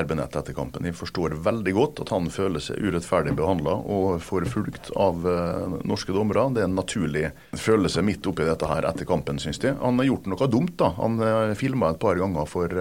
RB 0.00 0.14
Nett 0.16 0.38
etter 0.40 0.56
kampen. 0.56 0.88
Jeg 0.88 0.96
forstår 0.96 1.36
veldig 1.44 1.74
godt 1.76 2.00
at 2.06 2.12
han 2.14 2.30
føler 2.32 2.64
seg 2.64 2.80
urettferdig 2.80 3.34
behandla 3.36 3.74
og 3.84 4.22
forfulgt 4.24 4.88
av 4.96 5.26
uh, 5.28 5.76
norske 5.84 6.16
dommere. 6.16 6.46
Det 6.56 6.64
er 6.64 6.70
en 6.70 6.78
naturlig 6.78 7.26
følelse 7.52 8.04
midt 8.06 8.30
oppi 8.30 8.48
dette 8.48 8.70
her 8.70 8.88
etter 8.88 9.08
kampen, 9.08 9.40
syns 9.42 9.60
de. 9.60 9.74
Han 9.82 10.00
har 10.00 10.08
gjort 10.08 10.32
noe 10.32 10.50
dumt, 10.56 10.74
da. 10.80 10.88
Han 11.02 11.20
uh, 11.20 11.28
eh, 11.50 11.54
filma 11.58 11.92
et 11.92 12.00
par 12.00 12.16
ganger 12.16 12.48
for 12.48 12.80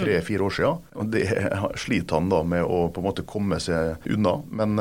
tre-fire 0.00 0.44
år 0.44 0.56
siden. 0.58 0.84
Og 1.00 1.10
det 1.16 1.24
sliter 1.86 2.20
han 2.20 2.28
da 2.28 2.44
med 2.44 2.68
å 2.68 2.84
på 2.92 3.00
en 3.00 3.08
måte 3.08 3.24
komme 3.28 3.62
seg 3.64 3.96
unna. 4.12 4.36
Men 4.52 4.76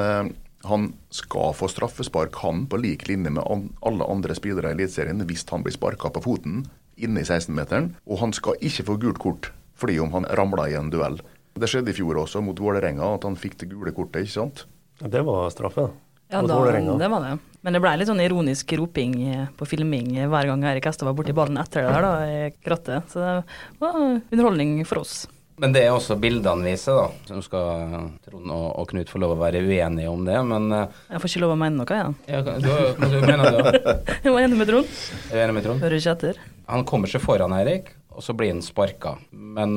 han 0.67 0.89
skal 1.09 1.53
få 1.55 1.69
straffespark, 1.71 2.35
han, 2.43 2.65
på 2.67 2.79
lik 2.81 3.07
linje 3.07 3.31
med 3.31 3.71
alle 3.85 4.07
andre 4.11 4.35
spillere 4.35 4.73
i 4.73 4.75
Eliteserien, 4.77 5.23
hvis 5.27 5.45
han 5.51 5.63
blir 5.63 5.75
sparka 5.75 6.11
på 6.11 6.23
foten 6.25 6.65
inne 6.99 7.23
i 7.23 7.27
16-meteren. 7.27 7.93
Og 8.09 8.19
han 8.19 8.35
skal 8.35 8.59
ikke 8.59 8.87
få 8.91 8.97
gult 8.99 9.21
kort 9.23 9.51
fordi 9.79 9.95
om 10.03 10.11
han 10.11 10.27
ramla 10.35 10.65
i 10.67 10.75
en 10.75 10.89
duell. 10.91 11.21
Det 11.55 11.69
skjedde 11.71 11.93
i 11.93 11.95
fjor 11.95 12.17
også, 12.19 12.41
mot 12.43 12.57
Vålerenga, 12.59 13.13
at 13.15 13.23
han 13.23 13.37
fikk 13.39 13.55
det 13.61 13.69
gule 13.71 13.93
kortet, 13.95 14.25
ikke 14.25 14.35
sant? 14.35 14.65
Det 14.99 15.21
var 15.23 15.47
straffe. 15.55 15.85
Ja, 16.29 16.41
da, 16.43 16.57
det 16.99 17.07
var 17.09 17.23
det. 17.23 17.37
Men 17.63 17.73
det 17.73 17.79
ble 17.81 17.93
litt 17.97 18.09
sånn 18.11 18.19
ironisk 18.21 18.75
roping 18.77 19.15
på 19.57 19.67
filming 19.67 20.11
hver 20.29 20.51
gang 20.51 20.65
Erik 20.67 20.85
Hestad 20.85 21.07
var 21.07 21.15
borti 21.17 21.33
ballen 21.35 21.57
etter 21.57 21.87
det 21.87 21.95
der 21.95 22.05
da, 22.05 22.11
i 22.27 22.51
krattet. 22.59 23.15
Så 23.15 23.23
det 23.23 23.79
var 23.81 23.97
underholdning 24.03 24.83
for 24.85 25.01
oss. 25.01 25.23
Men 25.59 25.73
det 25.75 25.81
er 25.83 25.91
også 25.91 26.15
bildene 26.19 26.63
viser, 26.63 26.95
da. 26.95 27.07
Så 27.27 27.41
skal 27.43 27.93
Trond 28.23 28.51
og, 28.55 28.67
og, 28.79 28.85
Knut 28.91 29.11
få 29.11 29.19
lov 29.19 29.35
å 29.35 29.39
være 29.41 29.59
uenige 29.65 30.11
om 30.11 30.23
det, 30.27 30.37
men 30.47 30.71
uh, 30.71 30.99
Jeg 31.09 31.23
får 31.23 31.33
ikke 31.33 31.41
lov 31.43 31.55
å 31.55 31.59
mene 31.59 31.83
noe. 31.83 32.01
Ja, 32.29 32.41
du, 32.45 32.69
hva 32.95 33.09
du 33.11 33.17
mener 33.25 33.57
du? 33.57 33.79
jeg 34.23 34.35
var 34.35 34.45
enig 34.45 34.59
med 34.61 34.69
Trond. 34.71 34.93
Jeg 35.27 35.35
er 35.35 35.43
enig 35.45 35.57
med 35.57 35.65
Trond. 35.67 35.83
Hører 35.83 35.99
ikke 35.99 36.13
etter. 36.15 36.43
Han 36.71 36.85
kommer 36.87 37.11
seg 37.11 37.23
foran 37.25 37.55
Eirik, 37.57 37.91
og 38.13 38.23
så 38.23 38.35
blir 38.39 38.53
han 38.53 38.61
sparka. 38.63 39.17
Men 39.31 39.73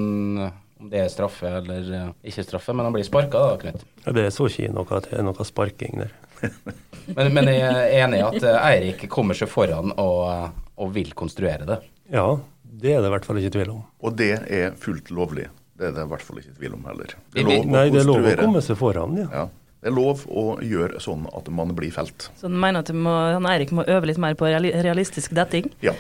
om 0.83 0.91
det 0.91 1.03
er 1.03 1.11
straffe 1.11 1.51
eller 1.61 1.91
uh, 1.91 2.13
ikke 2.27 2.45
straffe, 2.47 2.75
men 2.77 2.87
han 2.87 2.95
blir 2.95 3.07
sparka 3.07 3.43
da, 3.43 3.57
Knut. 3.65 3.83
Ja, 4.05 4.15
det 4.21 4.29
så 4.37 4.47
ikke 4.51 4.71
noe 4.75 4.99
at 4.99 5.11
det 5.11 5.19
er 5.19 5.27
noe 5.27 5.47
sparking 5.49 6.05
der. 6.05 6.15
men, 7.17 7.33
men, 7.35 7.51
jeg 7.51 7.73
er 7.73 7.97
enig 8.05 8.23
i 8.23 8.27
at 8.29 8.47
Eirik 8.61 9.03
kommer 9.11 9.39
seg 9.39 9.51
foran 9.51 9.95
og, 9.99 10.55
og 10.79 10.95
vil 10.95 11.11
konstruere 11.19 11.67
det. 11.67 11.81
Ja, 12.13 12.29
det 12.63 12.95
er 12.95 13.03
det 13.03 13.11
i 13.11 13.15
hvert 13.17 13.27
fall 13.27 13.43
ikke 13.43 13.57
tvil 13.59 13.75
om. 13.77 13.83
Og 14.03 14.15
det 14.19 14.33
er 14.47 14.79
fullt 14.79 15.11
lovlig. 15.15 15.49
Det 15.83 15.89
er 15.91 15.97
det 15.97 16.07
i 16.07 16.11
hvert 16.13 16.23
fall 16.23 16.39
ikke 16.39 16.55
tvil 16.61 16.77
om 16.77 16.85
heller. 16.87 17.17
Det 17.35 17.43
Nei, 17.67 17.89
det 17.91 18.05
er 18.05 18.07
lov 18.07 18.23
å 18.23 18.39
komme 18.39 18.63
seg 18.63 18.79
foran, 18.79 19.19
ja. 19.19 19.27
ja. 19.35 19.49
Det 19.83 19.91
er 19.91 19.95
lov 19.97 20.21
å 20.31 20.45
gjøre 20.63 21.01
sånn 21.03 21.25
at 21.35 21.49
man 21.51 21.73
blir 21.75 21.91
felt. 21.91 22.29
Så 22.39 22.47
du 22.47 22.55
mener 22.55 22.85
at 22.85 22.93
må, 22.95 23.11
han 23.35 23.49
Eirik 23.51 23.73
må 23.75 23.83
øve 23.83 24.07
litt 24.07 24.21
mer 24.23 24.37
på 24.39 24.47
realistisk 24.47 25.35
detting? 25.35 25.67
Ja. 25.83 25.97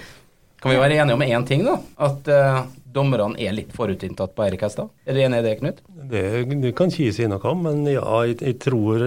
Kan 0.62 0.71
vi 0.71 0.79
være 0.79 1.01
enige 1.03 1.17
om 1.19 1.25
én 1.27 1.47
ting, 1.49 1.65
da? 1.67 1.81
At 2.07 2.31
uh, 2.31 2.61
dommerne 2.95 3.35
er 3.43 3.57
litt 3.57 3.73
forutinntatt 3.75 4.37
på 4.37 4.45
Eirik 4.47 4.62
Hestad? 4.62 4.93
Er 5.03 5.19
du 5.19 5.25
enig 5.25 5.41
i 5.43 5.47
det, 5.49 5.57
Knut? 5.59 5.83
Det, 6.12 6.23
det 6.62 6.73
kan 6.79 6.95
ikke 6.95 7.17
si 7.17 7.27
noe 7.27 7.43
om, 7.51 7.67
men 7.67 7.83
ja, 7.91 8.05
jeg, 8.29 8.39
jeg 8.39 8.61
tror 8.62 9.03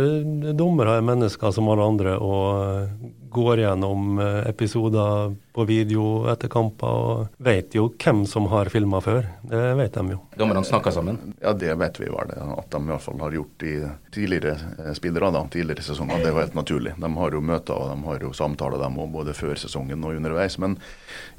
dommere 0.59 0.97
er 0.99 1.07
mennesker 1.07 1.55
som 1.55 1.71
alle 1.71 1.87
andre 1.87 2.17
og 2.19 2.99
går 3.35 3.63
gjennom 3.63 4.19
eh, 4.19 4.41
episoder 4.51 5.31
på 5.55 5.63
video 5.67 6.25
etter 6.31 6.51
kamper 6.51 6.97
og 7.05 7.37
vet 7.39 7.75
jo 7.77 7.87
hvem 7.95 8.25
som 8.27 8.49
har 8.51 8.69
filma 8.73 8.99
før. 9.03 9.29
Det 9.47 9.61
vet 9.79 9.95
de 9.95 10.15
jo. 10.15 10.19
Dommerne 10.35 10.65
snakker 10.67 10.91
sammen? 10.91 11.17
Ja, 11.39 11.53
det 11.55 11.71
vet 11.79 11.99
vi 12.01 12.09
vel. 12.11 12.33
At 12.35 12.67
de 12.73 12.81
i 12.81 12.89
hvert 12.89 13.05
fall 13.05 13.21
har 13.23 13.37
gjort 13.37 13.63
i 13.63 13.75
tidligere 14.15 14.57
eh, 14.83 14.91
spillere 14.97 15.31
da, 15.31 15.45
tidligere 15.51 15.85
sesonger. 15.85 16.19
Det 16.19 16.29
er 16.29 16.35
jo 16.35 16.41
helt 16.41 16.57
naturlig. 16.59 16.95
De 16.99 17.11
har 17.21 17.37
jo 17.37 17.43
møter 17.51 17.79
og 17.79 17.93
de 17.93 18.09
har 18.09 18.25
jo 18.27 18.33
samtaler 18.35 18.83
dem 18.83 18.99
både 19.13 19.35
før 19.37 19.55
sesongen 19.59 20.03
og 20.03 20.19
underveis. 20.19 20.59
Men 20.59 20.75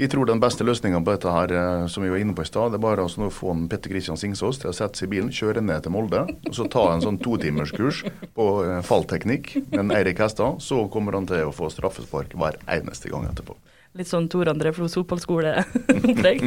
jeg 0.01 0.13
tror 0.13 0.29
den 0.31 0.41
beste 0.41 0.65
løsninga 0.65 1.03
på 1.05 1.13
dette 1.13 1.37
her, 1.37 1.53
eh, 1.61 1.85
som 1.93 2.07
vi 2.07 2.13
var 2.15 2.25
inne 2.25 2.37
på 2.37 2.47
i 2.47 2.49
stad, 2.49 2.73
det 2.73 2.81
er 2.81 2.87
bare 2.87 3.05
å 3.05 3.31
få 3.33 3.53
en 3.53 3.69
Petter 3.69 3.93
Kristian 3.93 4.21
Singsås 4.21 4.63
til 4.63 4.73
å 4.73 4.77
sette 4.77 4.97
seg 4.97 5.11
i 5.11 5.17
bilen, 5.17 5.33
kjøre 5.35 5.65
ned 5.65 5.85
til 5.85 5.93
Molde 5.93 6.25
og 6.27 6.53
så 6.57 6.65
ta 6.73 6.89
en 6.95 7.05
sånn 7.05 7.21
totimerskurs 7.21 8.03
på 8.37 8.47
fallteknikk 8.87 9.53
med 9.75 9.93
Eirik 9.99 10.25
Hestad. 10.25 10.63
Så 10.65 10.87
kommer 10.93 11.19
han 11.19 11.29
til 11.29 11.49
å 11.49 11.55
få 11.55 11.69
straffespark 11.73 12.37
hver 12.39 12.57
eneste 12.79 13.13
gang 13.13 13.29
etterpå. 13.29 13.57
Litt 13.97 14.11
sånn 14.11 14.27
Tor 14.29 14.51
André 14.53 14.75
Flos 14.77 14.97
fotballskole-opplegg. 14.99 16.43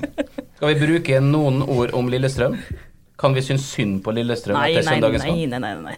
Skal 0.58 0.72
vi 0.72 0.78
bruke 0.80 1.20
noen 1.22 1.60
ord 1.62 1.92
om 1.94 2.08
Lillestrøm? 2.10 2.56
Kan 3.18 3.34
vi 3.34 3.42
synes 3.46 3.66
synd 3.70 4.00
på 4.02 4.14
Lillestrøm 4.14 4.58
nei, 4.58 4.72
etter 4.72 4.88
søndagens 4.88 5.26
kamp? 5.26 5.38
Nei, 5.38 5.46
nei, 5.50 5.60
nei, 5.62 5.92
nei. 5.92 5.94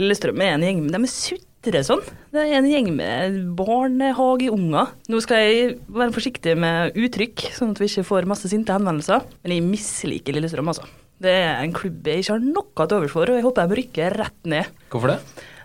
Lillestrøm 0.00 0.42
er 0.42 0.56
en 0.56 0.66
gjeng 0.66 0.80
de 0.88 0.98
er 0.98 1.06
sutre 1.10 1.82
sånn. 1.86 2.02
Det 2.34 2.42
er 2.42 2.56
en 2.58 2.66
gjeng 2.70 2.90
med 2.98 3.38
barnehageunger. 3.58 4.90
Nå 5.10 5.22
skal 5.22 5.44
jeg 5.44 5.70
være 5.86 6.14
forsiktig 6.18 6.56
med 6.58 6.98
uttrykk, 6.98 7.46
sånn 7.54 7.76
at 7.76 7.82
vi 7.82 7.90
ikke 7.90 8.06
får 8.10 8.28
masse 8.30 8.50
sinte 8.50 8.74
henvendelser. 8.74 9.22
Men 9.44 9.56
jeg 9.56 9.66
misliker 9.68 10.34
Lillestrøm, 10.34 10.74
altså. 10.74 10.90
Det 11.20 11.36
er 11.36 11.62
en 11.62 11.74
klubb 11.76 12.06
jeg 12.10 12.24
ikke 12.24 12.34
har 12.38 12.44
noe 12.44 12.86
til 12.90 12.98
overs 12.98 13.14
for, 13.14 13.30
og 13.30 13.38
jeg 13.38 13.46
håper 13.46 13.70
de 13.70 13.80
rykker 13.84 14.20
rett 14.24 14.50
ned. 14.50 14.76
Hvorfor 14.90 15.14
det? 15.14 15.18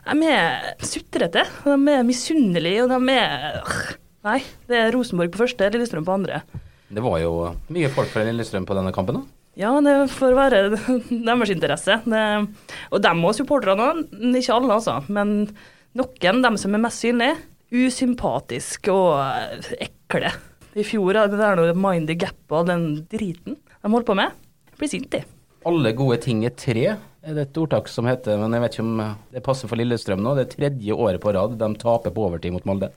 De 0.06 0.34
er 0.38 0.74
sutrete. 0.86 1.46
De 1.66 1.78
er 1.98 2.06
misunnelige, 2.06 2.86
og 2.86 2.92
de 2.94 3.16
er 3.18 3.96
Nei, 4.26 4.40
det 4.66 4.78
er 4.80 4.94
Rosenborg 4.96 5.30
på 5.36 5.44
første, 5.44 5.68
Lillestrøm 5.70 6.06
på 6.08 6.14
andre. 6.16 6.40
Det 6.90 7.02
var 7.06 7.20
jo 7.22 7.34
mye 7.74 7.90
folk 7.94 8.10
fra 8.10 8.24
Lillestrøm 8.26 8.66
på 8.66 8.74
denne 8.78 8.94
kampen, 8.96 9.20
da? 9.20 9.36
Ja, 9.56 9.70
det 9.86 9.94
får 10.16 10.34
være 10.36 10.62
deres 11.28 11.52
interesse. 11.54 12.00
Det, 12.10 12.24
og 12.90 13.04
dem 13.06 13.22
og 13.22 13.36
supporterne. 13.38 13.92
Ikke 14.34 14.56
alle, 14.56 14.80
altså. 14.80 14.98
Men 15.14 15.36
noen, 15.94 16.42
dem 16.42 16.58
som 16.58 16.74
er 16.74 16.84
mest 16.88 17.06
synlige, 17.06 17.38
usympatiske 17.76 18.94
og 18.94 19.70
ekle. 19.78 20.34
I 20.76 20.84
fjor 20.84 21.22
hadde 21.22 21.38
det 21.38 21.44
der 21.46 21.62
noe 21.62 21.78
mind 21.78 22.10
the 22.10 22.18
gap 22.26 22.52
og 22.52 22.66
den 22.68 23.06
driten 23.12 23.60
de 23.62 23.94
holdt 23.94 24.10
på 24.10 24.18
med. 24.18 24.34
Jeg 24.74 24.82
blir 24.82 24.92
sint, 24.92 25.20
jeg. 25.22 25.30
Alle 25.70 25.94
gode 25.98 26.18
ting 26.26 26.42
er 26.50 26.58
tre, 26.58 26.98
er 26.98 27.38
det 27.38 27.48
et 27.48 27.58
ordtak 27.62 27.88
som 27.90 28.10
heter, 28.10 28.42
men 28.42 28.54
jeg 28.54 28.66
vet 28.66 28.76
ikke 28.76 28.86
om 28.90 29.00
det 29.38 29.46
passer 29.46 29.70
for 29.70 29.78
Lillestrøm 29.80 30.26
nå. 30.26 30.34
Det 30.38 30.48
er 30.48 30.54
tredje 30.58 30.98
året 30.98 31.22
på 31.22 31.34
rad 31.38 31.58
de 31.62 31.74
taper 31.82 32.14
på 32.14 32.26
overtid 32.28 32.58
mot 32.58 32.66
Molde 32.70 32.92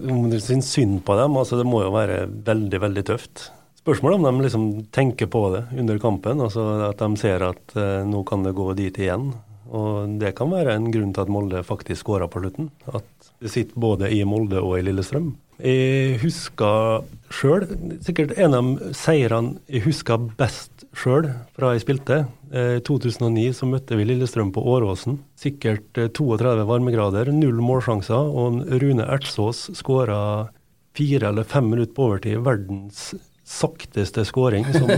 om 0.00 0.30
du 0.30 0.38
syns 0.42 0.70
synd 0.74 1.02
på 1.06 1.16
dem, 1.18 1.36
altså 1.38 1.58
det 1.60 1.66
må 1.68 1.84
jo 1.84 1.92
være 1.94 2.24
veldig, 2.46 2.80
veldig 2.82 3.04
tøft. 3.10 3.48
Spørsmålet 3.84 4.16
om 4.16 4.38
de 4.38 4.46
liksom 4.46 4.68
tenker 4.96 5.28
på 5.30 5.42
det 5.52 5.66
under 5.78 5.98
kampen, 6.00 6.40
altså 6.40 6.64
at 6.88 7.02
de 7.02 7.20
ser 7.20 7.44
at 7.44 7.74
eh, 7.76 8.00
nå 8.08 8.22
kan 8.26 8.46
det 8.46 8.56
gå 8.56 8.70
dit 8.78 8.96
igjen. 8.98 9.32
Og 9.74 10.16
det 10.20 10.34
kan 10.38 10.52
være 10.52 10.76
en 10.76 10.90
grunn 10.92 11.12
til 11.14 11.24
at 11.24 11.32
Molde 11.32 11.64
faktisk 11.66 12.04
skåra 12.04 12.28
på 12.30 12.42
slutten. 12.42 12.70
At 12.88 13.30
det 13.42 13.52
sitter 13.52 13.80
både 13.80 14.10
i 14.12 14.22
Molde 14.28 14.62
og 14.62 14.78
i 14.78 14.84
Lillestrøm. 14.86 15.34
Jeg 15.62 16.18
husker 16.24 17.04
sjøl, 17.34 17.68
sikkert 18.02 18.34
en 18.40 18.56
av 18.58 18.70
seirene 18.96 19.60
jeg 19.70 19.84
husker 19.86 20.30
best 20.38 20.73
sjøl 20.98 21.28
fra 21.56 21.74
jeg 21.74 21.84
spilte. 21.84 22.22
I 22.54 22.78
eh, 22.78 22.80
2009 22.86 23.50
så 23.58 23.68
møtte 23.68 23.98
vi 23.98 24.06
Lillestrøm 24.08 24.52
på 24.54 24.62
Åråsen. 24.74 25.18
Sikkert 25.38 25.90
32 25.96 26.54
eh, 26.54 26.64
varmegrader, 26.68 27.30
null 27.34 27.60
målsjanser, 27.64 28.30
og 28.30 28.64
Rune 28.82 29.06
Ertsås 29.16 29.68
skåra 29.78 30.48
fire 30.94 31.30
eller 31.32 31.46
fem 31.48 31.70
minutter 31.70 31.94
på 31.96 32.08
overtid. 32.08 32.42
Verdens 32.46 33.12
sakteste 33.44 34.24
skåring. 34.24 34.64
Som 34.72 34.88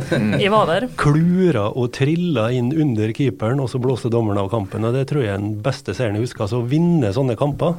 klura 1.00 1.68
og 1.72 1.90
trilla 1.96 2.48
inn 2.54 2.70
under 2.76 3.12
keeperen, 3.16 3.62
og 3.62 3.70
så 3.72 3.80
blåste 3.82 4.12
dommeren 4.12 4.44
av 4.44 4.52
kampen. 4.52 4.86
og 4.86 4.94
Det 4.94 5.08
tror 5.10 5.24
jeg 5.24 5.34
er 5.34 5.42
den 5.42 5.56
beste 5.64 5.96
seieren 5.96 6.20
jeg 6.20 6.28
husker. 6.28 6.46
Altså 6.46 6.62
å 6.62 6.68
vinne 6.70 7.14
sånne 7.16 7.38
kamper 7.38 7.74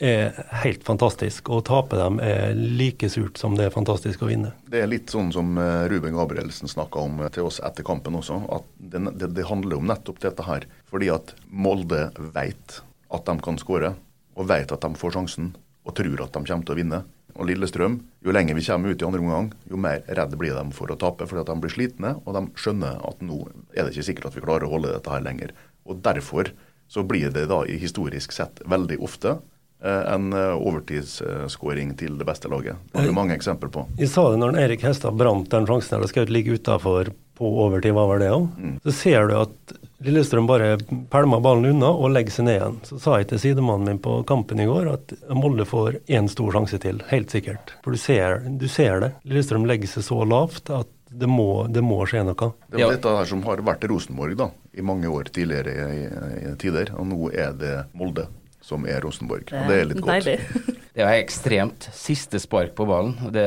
er 0.00 0.32
helt 0.62 0.84
fantastisk. 0.86 1.50
Å 1.52 1.60
tape 1.64 1.98
dem 1.98 2.18
er 2.24 2.54
like 2.56 3.08
surt 3.12 3.38
som 3.40 3.56
det 3.58 3.68
er 3.68 3.74
fantastisk 3.74 4.22
å 4.24 4.30
vinne. 4.30 4.52
Det 4.72 4.80
er 4.82 4.90
litt 4.90 5.12
sånn 5.12 5.30
som 5.34 5.58
eh, 5.60 5.86
Ruben 5.92 6.16
Gabrielsen 6.16 6.70
snakka 6.70 7.04
om 7.04 7.20
til 7.34 7.48
oss 7.50 7.60
etter 7.64 7.86
kampen 7.86 8.16
også. 8.18 8.40
At 8.56 8.68
det, 8.76 9.04
det, 9.20 9.32
det, 9.36 9.48
handler 9.50 9.80
om 9.80 9.90
nettopp 9.90 10.22
dette 10.24 10.46
her. 10.48 10.66
Fordi 10.90 11.12
at 11.12 11.34
Molde 11.48 12.08
vet 12.34 12.80
at 13.10 13.26
de 13.26 13.36
kan 13.44 13.60
skåre, 13.60 13.94
og 14.38 14.48
vet 14.48 14.72
at 14.72 14.84
de 14.84 14.96
får 14.96 15.16
sjansen, 15.18 15.52
og 15.84 15.96
tror 15.98 16.24
at 16.24 16.32
de 16.32 16.44
kommer 16.46 16.66
til 16.66 16.76
å 16.76 16.80
vinne. 16.80 17.02
Og 17.36 17.46
Lillestrøm, 17.46 18.00
jo 18.24 18.32
lenger 18.34 18.56
vi 18.58 18.64
kommer 18.66 18.90
ut 18.90 19.02
i 19.02 19.06
andre 19.06 19.20
omgang, 19.22 19.52
jo 19.70 19.78
mer 19.80 20.02
redd 20.08 20.34
blir 20.38 20.56
de 20.56 20.76
for 20.76 20.90
å 20.90 20.98
tape. 20.98 21.28
Fordi 21.28 21.44
at 21.44 21.52
de 21.52 21.60
blir 21.62 21.76
slitne, 21.76 22.16
og 22.24 22.36
de 22.36 22.46
skjønner 22.58 23.00
at 23.06 23.22
nå 23.24 23.44
er 23.74 23.84
det 23.84 23.92
ikke 23.94 24.08
sikkert 24.10 24.30
at 24.30 24.38
vi 24.38 24.44
klarer 24.44 24.66
å 24.66 24.74
holde 24.74 24.96
dette 24.96 25.12
her 25.12 25.24
lenger. 25.24 25.54
Og 25.84 26.00
derfor 26.04 26.52
så 26.90 27.04
blir 27.06 27.30
det 27.34 27.46
da 27.50 27.62
historisk 27.68 28.32
sett 28.34 28.62
veldig 28.66 28.98
ofte 29.04 29.38
Eh, 29.82 30.12
en 30.14 30.32
eh, 30.32 30.56
overtidsskåring 30.60 31.94
til 31.96 32.18
det 32.18 32.24
beste 32.28 32.48
laget. 32.52 32.76
Det 32.92 32.98
har 32.98 33.06
vi 33.06 33.12
mange 33.16 33.34
eksempler 33.34 33.70
på. 33.72 33.86
Jeg 33.96 34.10
sa 34.12 34.26
det 34.28 34.40
når 34.42 34.58
Erik 34.60 34.82
Hestad 34.84 35.16
brant 35.16 35.48
den 35.52 35.68
sjansen 35.68 35.96
eller 35.96 36.10
skal 36.10 36.26
skjøt 36.26 36.32
ligge 36.36 36.56
utafor 36.58 37.08
på 37.40 37.52
overtid, 37.64 37.94
hva 37.96 38.04
var 38.10 38.20
det 38.20 38.28
òg? 38.34 38.50
Mm. 38.60 38.74
Så 38.84 38.92
ser 38.98 39.30
du 39.30 39.38
at 39.40 39.78
Lillestrøm 40.04 40.46
bare 40.48 40.74
pælmer 41.12 41.40
ballen 41.44 41.70
unna 41.72 41.88
og 41.92 42.12
legger 42.12 42.34
seg 42.34 42.46
ned 42.46 42.58
igjen. 42.58 42.76
Så 42.88 42.98
sa 43.00 43.16
jeg 43.20 43.30
til 43.30 43.40
sidemannen 43.40 43.88
min 43.88 44.02
på 44.04 44.18
kampen 44.28 44.60
i 44.60 44.68
går 44.68 44.90
at 44.92 45.14
Molde 45.36 45.64
får 45.68 46.02
én 46.12 46.28
stor 46.28 46.52
sjanse 46.56 46.80
til, 46.80 47.00
helt 47.08 47.32
sikkert. 47.32 47.72
For 47.84 47.96
du 47.96 48.00
ser, 48.00 48.44
du 48.60 48.66
ser 48.68 49.00
det. 49.00 49.10
Lillestrøm 49.28 49.64
legger 49.68 49.88
seg 49.88 50.04
så 50.10 50.20
lavt 50.28 50.72
at 50.76 50.92
det 51.10 51.26
må, 51.26 51.64
det 51.72 51.80
må, 51.82 52.02
skje 52.06 52.20
noe. 52.28 52.52
Det 52.70 52.84
er 52.84 52.92
dette 52.92 53.16
her 53.16 53.26
som 53.32 53.40
har 53.48 53.64
vært 53.66 53.88
Rosenborg 53.90 54.36
da, 54.38 54.50
i 54.76 54.84
mange 54.84 55.08
år 55.10 55.32
tidligere 55.32 55.72
i, 55.72 56.04
i, 56.04 56.44
i 56.52 56.54
tider, 56.60 56.92
og 57.00 57.08
nå 57.10 57.32
er 57.32 57.56
det 57.56 57.74
Molde 57.96 58.28
som 58.70 58.86
er 58.88 59.02
Rosenborg. 59.04 59.50
og 59.50 59.70
det 59.70 59.80
er 59.80 59.90
litt 59.90 60.04
godt. 60.04 60.30
Det 60.90 61.04
er 61.06 61.20
ekstremt 61.20 61.86
siste 61.94 62.40
spark 62.42 62.72
på 62.76 62.84
ballen. 62.84 63.12
Det, 63.32 63.44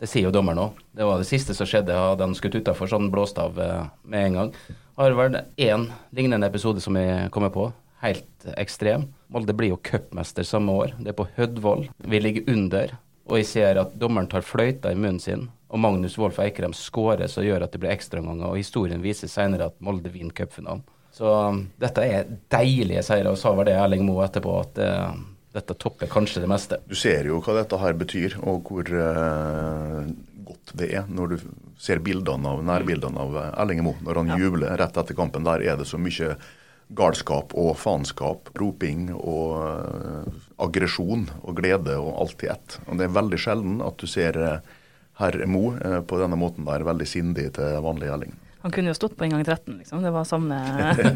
det 0.00 0.08
sier 0.08 0.24
jo 0.24 0.32
dommeren 0.34 0.62
òg. 0.62 0.78
Det 0.96 1.04
var 1.04 1.20
det 1.20 1.28
siste 1.28 1.54
som 1.54 1.68
skjedde. 1.68 1.92
Hadde 1.94 2.24
han 2.24 2.32
skutt 2.34 2.56
utafor, 2.56 2.88
så 2.88 2.96
hadde 2.96 3.06
han 3.06 3.12
blåst 3.12 3.38
av 3.38 3.60
eh, 3.60 3.90
med 4.08 4.30
en 4.30 4.38
gang. 4.38 4.54
Har 4.98 5.14
vært 5.18 5.52
én 5.60 5.84
lignende 6.16 6.48
episode 6.48 6.80
som 6.82 6.96
jeg 6.98 7.28
kommer 7.34 7.52
på. 7.52 7.68
Helt 8.02 8.48
ekstrem. 8.56 9.04
Molde 9.32 9.54
blir 9.54 9.74
jo 9.74 9.78
cupmester 9.84 10.48
samme 10.48 10.74
år. 10.80 10.96
Det 10.98 11.12
er 11.12 11.18
på 11.20 11.28
Hødvoll. 11.36 11.86
Vi 12.08 12.22
ligger 12.24 12.48
under. 12.56 12.96
Og 13.28 13.38
jeg 13.38 13.50
ser 13.52 13.78
at 13.84 13.92
dommeren 14.00 14.32
tar 14.32 14.42
fløyta 14.42 14.90
i 14.90 14.98
munnen 14.98 15.20
sin, 15.22 15.46
og 15.72 15.80
Magnus 15.80 16.16
Wolff 16.18 16.40
Eikrem 16.42 16.74
skårer 16.74 17.30
som 17.30 17.46
gjør 17.46 17.68
at 17.68 17.72
det 17.76 17.80
blir 17.84 17.92
ekstraomganger. 17.94 18.48
Og 18.48 18.58
historien 18.58 19.04
viser 19.04 19.30
senere 19.30 19.70
at 19.70 19.78
Molde 19.84 20.10
vinner 20.12 20.34
cupfinalen. 20.36 20.82
Så 21.12 21.28
um, 21.28 21.66
dette 21.80 22.04
er 22.08 22.30
deilige 22.52 23.04
seire, 23.04 23.32
og 23.32 23.40
sa 23.40 23.52
vel 23.56 23.68
det 23.68 23.76
Erling 23.76 24.06
Moe 24.06 24.24
etterpå, 24.24 24.54
at 24.62 24.80
uh, 24.80 25.12
dette 25.52 25.76
topper 25.76 26.08
kanskje 26.10 26.40
det 26.40 26.48
meste. 26.48 26.80
Du 26.88 26.96
ser 26.96 27.28
jo 27.28 27.42
hva 27.44 27.58
dette 27.58 27.80
her 27.82 27.98
betyr, 28.00 28.38
og 28.40 28.70
hvor 28.70 28.88
uh, 28.88 30.08
godt 30.48 30.72
det 30.80 30.88
er 30.96 31.06
når 31.12 31.34
du 31.34 31.36
ser 31.82 32.00
bildene 32.04 32.48
av, 32.48 32.64
nærbildene 32.64 33.20
av 33.20 33.38
Erling 33.50 33.84
Moe 33.84 34.00
når 34.04 34.22
han 34.22 34.32
ja. 34.32 34.40
jubler 34.40 34.76
rett 34.80 34.96
etter 34.96 35.18
kampen. 35.18 35.44
Der 35.44 35.64
er 35.66 35.80
det 35.80 35.88
så 35.90 36.00
mye 36.00 36.36
galskap 36.96 37.52
og 37.58 37.74
faenskap, 37.80 38.50
roping 38.58 39.10
og 39.14 39.56
uh, 39.60 40.40
aggresjon 40.64 41.26
og 41.42 41.56
glede 41.60 41.96
og 42.00 42.22
alt 42.24 42.44
i 42.44 42.52
ett. 42.52 42.78
Og 42.86 42.98
Det 43.00 43.08
er 43.08 43.18
veldig 43.18 43.40
sjelden 43.40 43.82
at 43.84 44.00
du 44.00 44.08
ser 44.10 44.38
uh, 44.40 44.56
herr 45.20 45.38
Mo 45.48 45.74
uh, 45.76 46.00
på 46.04 46.20
denne 46.20 46.40
måten 46.40 46.68
der, 46.68 46.84
veldig 46.88 47.08
sindig 47.08 47.50
til 47.58 47.78
vanlig 47.84 48.10
gjelling. 48.10 48.36
Han 48.62 48.74
kunne 48.74 48.92
jo 48.92 48.96
stått 48.96 49.16
på 49.18 49.26
en 49.26 49.34
gang 49.34 49.44
13, 49.44 49.76
liksom. 49.80 50.02
Det 50.04 50.12
var 50.14 50.26
samme 50.28 50.58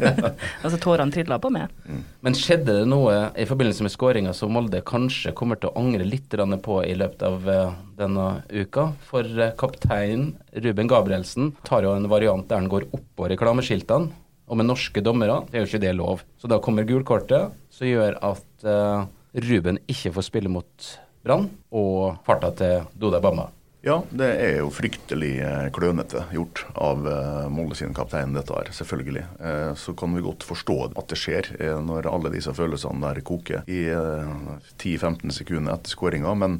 Altså 0.65 0.77
tårene 0.83 1.13
trilla 1.15 1.39
på 1.39 1.51
med. 1.53 1.71
Mm. 1.87 2.03
Men 2.27 2.37
skjedde 2.37 2.79
det 2.81 2.85
noe 2.91 3.15
i 3.39 3.47
forbindelse 3.47 3.87
med 3.87 3.93
skåringa 3.93 4.35
som 4.35 4.53
Molde 4.55 4.83
kanskje 4.85 5.33
kommer 5.37 5.59
til 5.59 5.71
å 5.71 5.79
angre 5.79 6.07
litt 6.07 6.35
på 6.63 6.77
i 6.83 6.93
løpet 6.99 7.23
av 7.23 7.49
denne 7.97 8.27
uka? 8.51 8.91
For 9.07 9.51
kaptein 9.57 10.33
Ruben 10.51 10.91
Gabrielsen 10.91 11.53
tar 11.63 11.87
jo 11.87 11.95
en 11.95 12.09
variant 12.11 12.47
der 12.49 12.61
han 12.61 12.71
går 12.71 12.89
oppå 12.91 13.31
reklameskiltene 13.31 14.11
og 14.47 14.59
med 14.59 14.69
norske 14.69 15.03
dommere 15.03 15.41
det 15.49 15.59
er 15.59 15.65
jo 15.65 15.69
ikke 15.71 15.83
det 15.83 15.93
lov. 15.97 16.23
Så 16.39 16.49
da 16.51 16.61
kommer 16.63 16.87
gulkortet, 16.87 17.51
som 17.73 17.89
gjør 17.89 18.17
at 18.23 18.67
uh, 18.67 19.03
Ruben 19.47 19.79
ikke 19.91 20.13
får 20.15 20.27
spille 20.29 20.51
mot 20.51 20.91
Brann, 21.27 21.49
og 21.75 22.21
farta 22.27 22.53
til 22.55 22.85
Doda 22.95 23.19
Bamba. 23.23 23.49
Ja, 23.85 23.99
det 24.09 24.27
er 24.41 24.55
jo 24.57 24.71
fryktelig 24.73 25.35
eh, 25.45 25.67
klønete 25.75 26.23
gjort 26.33 26.63
av 26.73 27.03
uh, 27.05 27.45
Molde 27.53 27.77
sin 27.77 27.93
kaptein, 27.95 28.33
dette 28.33 28.55
her, 28.55 28.71
selvfølgelig. 28.73 29.23
Uh, 29.37 29.73
så 29.77 29.93
kan 29.97 30.15
vi 30.17 30.23
godt 30.25 30.45
forstå 30.47 30.77
at 30.89 31.11
det 31.11 31.19
skjer 31.21 31.51
når 31.85 32.09
alle 32.09 32.33
disse 32.33 32.51
følelsene 32.57 33.03
der 33.05 33.21
koker 33.27 33.69
i 33.69 33.85
10-15 34.81 35.29
sekunder 35.35 35.77
etter 35.77 35.93
skåringa. 35.93 36.33
Men 36.41 36.57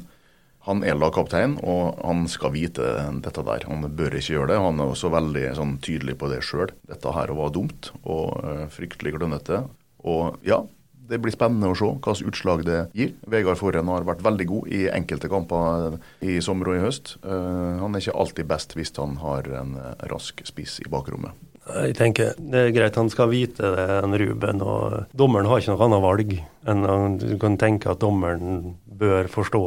han 0.68 0.84
er 0.86 0.98
lagkaptein, 1.00 1.58
og 1.66 1.98
han 2.04 2.26
skal 2.30 2.54
vite 2.54 2.86
dette 3.24 3.44
der. 3.50 3.66
Han 3.66 3.88
bør 3.98 4.18
ikke 4.18 4.36
gjøre 4.36 4.52
det. 4.52 4.62
Han 4.62 4.80
er 4.82 4.94
også 4.94 5.10
veldig 5.12 5.44
sånn, 5.58 5.76
tydelig 5.82 6.18
på 6.20 6.30
det 6.30 6.42
sjøl. 6.46 6.70
Dette 6.90 7.14
her 7.16 7.34
var 7.34 7.54
dumt 7.56 7.90
og 8.04 8.68
fryktelig 8.74 9.16
klønete. 9.16 9.62
Og 10.06 10.36
ja, 10.46 10.60
det 11.08 11.20
blir 11.22 11.34
spennende 11.34 11.72
å 11.72 11.76
se 11.78 11.88
hva 11.88 12.14
slags 12.14 12.24
utslag 12.28 12.64
det 12.68 12.80
gir. 12.96 13.14
Vegard 13.30 13.60
Forhen 13.60 13.90
har 13.92 14.06
vært 14.08 14.24
veldig 14.26 14.48
god 14.50 14.72
i 14.74 14.84
enkelte 14.92 15.30
kamper 15.32 15.98
i 16.20 16.38
sommer 16.44 16.72
og 16.72 16.78
i 16.78 16.84
høst. 16.84 17.16
Uh, 17.24 17.80
han 17.82 17.94
er 17.94 18.04
ikke 18.04 18.18
alltid 18.20 18.50
best 18.50 18.76
hvis 18.78 18.94
han 18.98 19.18
har 19.22 19.48
en 19.60 19.76
rask 20.12 20.44
spiss 20.48 20.78
i 20.84 20.90
bakrommet. 20.92 21.47
Jeg 21.68 21.96
tenker 21.98 22.36
Det 22.38 22.60
er 22.68 22.74
greit 22.74 22.96
han 22.96 23.10
skal 23.12 23.30
vite 23.32 23.72
det, 23.74 23.88
en 24.02 24.18
Ruben. 24.18 24.62
og 24.62 25.16
Dommeren 25.16 25.48
har 25.50 25.60
ikke 25.60 25.74
noe 25.74 25.88
annet 25.88 26.04
valg 26.04 26.38
enn 26.68 27.18
du 27.20 27.38
kan 27.40 27.56
tenke 27.56 27.88
at 27.88 28.00
dommeren 28.02 28.76
bør 28.98 29.28
forstå 29.30 29.60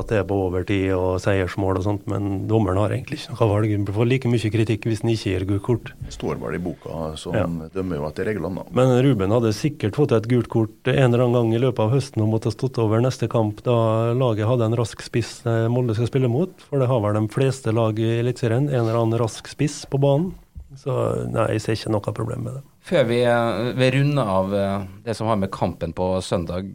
at 0.00 0.08
det 0.10 0.20
er 0.22 0.26
på 0.28 0.38
overtid 0.46 0.88
og 0.96 1.20
seiersmål 1.22 1.80
og 1.80 1.84
sånt, 1.86 2.06
men 2.10 2.46
dommeren 2.50 2.80
har 2.80 2.94
egentlig 2.94 3.20
ikke 3.20 3.36
noe 3.36 3.48
valg. 3.50 3.74
Han 3.74 3.86
får 3.98 4.08
like 4.08 4.32
mye 4.32 4.52
kritikk 4.54 4.88
hvis 4.88 5.04
han 5.04 5.12
ikke 5.12 5.34
gir 5.34 5.46
gult 5.50 5.64
kort. 5.66 5.92
Det 6.00 6.14
står 6.16 6.40
vel 6.40 6.56
i 6.56 6.62
boka, 6.62 7.12
så 7.20 7.34
han 7.36 7.58
ja. 7.60 7.70
dømmer 7.76 8.00
jo 8.00 8.08
etter 8.08 8.28
reglene. 8.30 8.64
da. 8.64 8.76
Men 8.80 8.94
Ruben 9.04 9.36
hadde 9.36 9.52
sikkert 9.56 9.98
fått 10.00 10.16
et 10.16 10.28
gult 10.30 10.50
kort 10.52 10.90
en 10.90 11.12
eller 11.12 11.26
annen 11.26 11.36
gang 11.36 11.56
i 11.58 11.62
løpet 11.62 11.84
av 11.84 11.92
høsten 11.94 12.24
og 12.24 12.32
måtte 12.32 12.50
ha 12.50 12.56
stått 12.56 12.80
over 12.82 13.04
neste 13.04 13.28
kamp 13.32 13.60
da 13.66 13.76
laget 14.16 14.48
hadde 14.48 14.70
en 14.70 14.78
rask 14.78 15.04
spiss 15.04 15.40
eh, 15.46 15.68
Molde 15.72 15.96
skal 15.98 16.08
spille 16.10 16.32
mot. 16.32 16.54
For 16.70 16.80
det 16.80 16.88
har 16.90 17.04
vel 17.04 17.20
de 17.20 17.26
fleste 17.32 17.74
lag 17.76 18.00
i 18.00 18.08
Eliteserien 18.22 18.70
en 18.70 18.86
eller 18.86 19.02
annen 19.02 19.20
rask 19.20 19.52
spiss 19.52 19.82
på 19.90 20.00
banen. 20.02 20.32
Så 20.78 20.96
nei, 21.30 21.48
jeg 21.54 21.64
ser 21.64 21.78
ikke 21.78 21.92
noe 21.94 22.14
problem 22.16 22.46
med 22.46 22.58
det. 22.58 22.62
Før 22.82 23.06
vi, 23.08 23.20
eh, 23.28 23.72
vi 23.78 23.90
runder 23.96 24.34
av 24.36 24.54
eh, 24.56 24.84
det 25.04 25.16
som 25.18 25.30
har 25.30 25.40
med 25.40 25.52
kampen 25.54 25.94
på 25.96 26.14
søndag. 26.24 26.72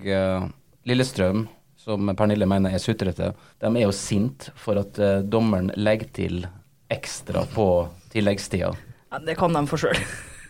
Lillestrøm 0.88 1.47
som 1.81 2.12
Pernille 2.19 2.47
mener 2.47 2.75
er 2.75 2.83
sutrete, 2.83 3.31
de 3.63 3.69
er 3.69 3.86
jo 3.86 3.93
sint 3.95 4.49
for 4.60 4.79
at 4.81 4.97
dommeren 5.31 5.69
legger 5.79 6.10
til 6.15 6.41
ekstra 6.91 7.45
på 7.53 7.67
tilleggstida. 8.12 8.73
Ja, 9.12 9.19
det 9.19 9.38
kan 9.39 9.53
de 9.53 9.63
for 9.67 9.79
sjøl. 9.79 9.95